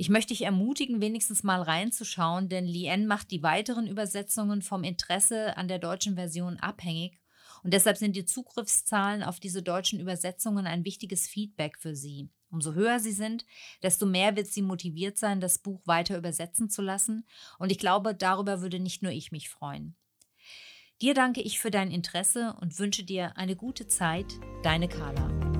[0.00, 5.58] Ich möchte dich ermutigen, wenigstens mal reinzuschauen, denn Lien macht die weiteren Übersetzungen vom Interesse
[5.58, 7.20] an der deutschen Version abhängig
[7.62, 12.30] und deshalb sind die Zugriffszahlen auf diese deutschen Übersetzungen ein wichtiges Feedback für sie.
[12.50, 13.44] Umso höher sie sind,
[13.82, 17.26] desto mehr wird sie motiviert sein, das Buch weiter übersetzen zu lassen.
[17.58, 19.96] Und ich glaube, darüber würde nicht nur ich mich freuen.
[21.02, 24.32] Dir danke ich für dein Interesse und wünsche dir eine gute Zeit.
[24.62, 25.59] Deine Carla.